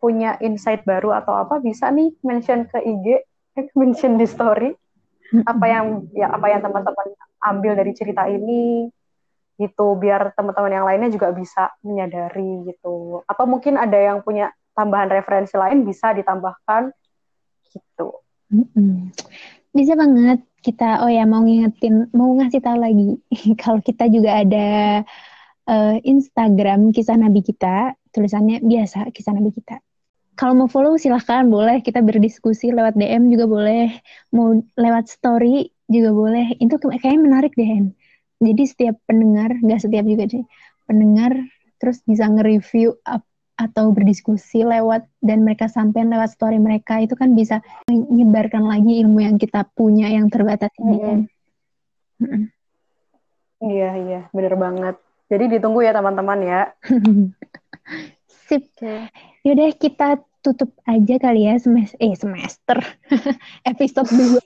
[0.00, 3.06] punya insight baru atau apa bisa nih mention ke IG,
[3.80, 4.70] mention di story.
[5.46, 8.92] Apa yang ya apa yang teman-teman ambil dari cerita ini
[9.56, 9.96] gitu.
[9.96, 13.24] Biar teman-teman yang lainnya juga bisa menyadari gitu.
[13.24, 16.92] Atau mungkin ada yang punya tambahan referensi lain bisa ditambahkan
[18.50, 19.14] Mm-mm.
[19.70, 23.16] Bisa banget kita, oh ya mau ngingetin, mau ngasih tahu lagi
[23.62, 24.68] kalau kita juga ada
[25.70, 29.78] uh, Instagram kisah Nabi kita, tulisannya biasa kisah Nabi kita.
[30.34, 33.92] Kalau mau follow silahkan boleh kita berdiskusi lewat DM juga boleh,
[34.32, 36.56] mau lewat story juga boleh.
[36.58, 37.92] Itu kayaknya menarik deh.
[38.40, 40.42] Jadi setiap pendengar, nggak setiap juga sih,
[40.88, 41.36] pendengar
[41.76, 42.96] terus bisa nge-review
[43.60, 47.60] atau berdiskusi lewat dan mereka sampaikan lewat story mereka itu kan bisa
[47.92, 51.18] menyebarkan lagi ilmu yang kita punya yang terbatas ini kan.
[53.60, 54.96] Iya iya bener banget.
[55.28, 56.62] Jadi ditunggu ya teman-teman ya.
[58.48, 58.72] Sip.
[58.80, 59.12] Okay.
[59.44, 60.08] Yaudah kita
[60.40, 62.80] tutup aja kali ya semester eh semester
[63.70, 64.40] episode 2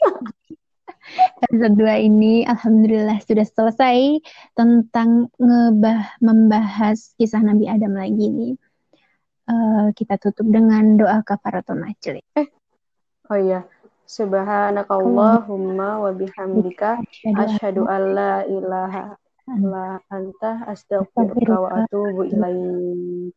[1.46, 4.18] episode 2 ini alhamdulillah sudah selesai
[4.58, 8.52] tentang ngebah membahas kisah Nabi Adam lagi nih
[9.48, 12.24] uh, kita tutup dengan doa kafaratul majelis.
[12.36, 12.48] Eh,
[13.28, 13.60] oh iya.
[14.04, 19.16] Subhanakallahumma wa bihamdika asyhadu an la ilaha
[19.48, 23.32] illa anta astaghfiruka wa atubu ilaik.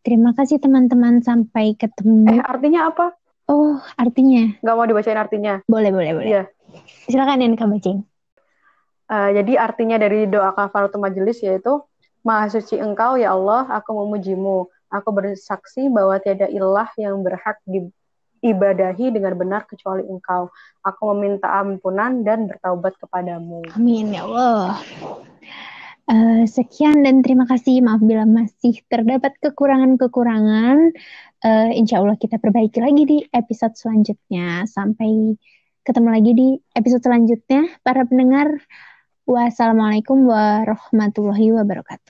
[0.00, 2.32] Terima kasih teman-teman sampai ketemu.
[2.32, 3.12] Eh, artinya apa?
[3.52, 4.56] Oh, artinya.
[4.64, 5.60] Gak mau dibacain artinya?
[5.68, 6.28] Boleh, boleh, boleh.
[6.32, 6.42] Iya.
[7.04, 8.00] Silakan yang kamu bacain.
[9.10, 11.84] Uh, jadi artinya dari doa kafaratul majelis yaitu
[12.20, 14.68] Maha suci engkau ya Allah, aku memujimu.
[14.90, 20.50] Aku bersaksi bahwa tiada ilah yang berhak diibadahi dengan benar kecuali Engkau.
[20.82, 23.62] Aku meminta ampunan dan bertaubat kepadamu.
[23.78, 24.82] Amin ya Allah.
[26.10, 27.86] Uh, sekian dan terima kasih.
[27.86, 30.90] Maaf bila masih terdapat kekurangan-kekurangan.
[31.40, 34.66] Uh, insya Allah kita perbaiki lagi di episode selanjutnya.
[34.66, 35.38] Sampai
[35.86, 37.70] ketemu lagi di episode selanjutnya.
[37.86, 38.58] Para pendengar,
[39.22, 42.09] wassalamualaikum warahmatullahi wabarakatuh.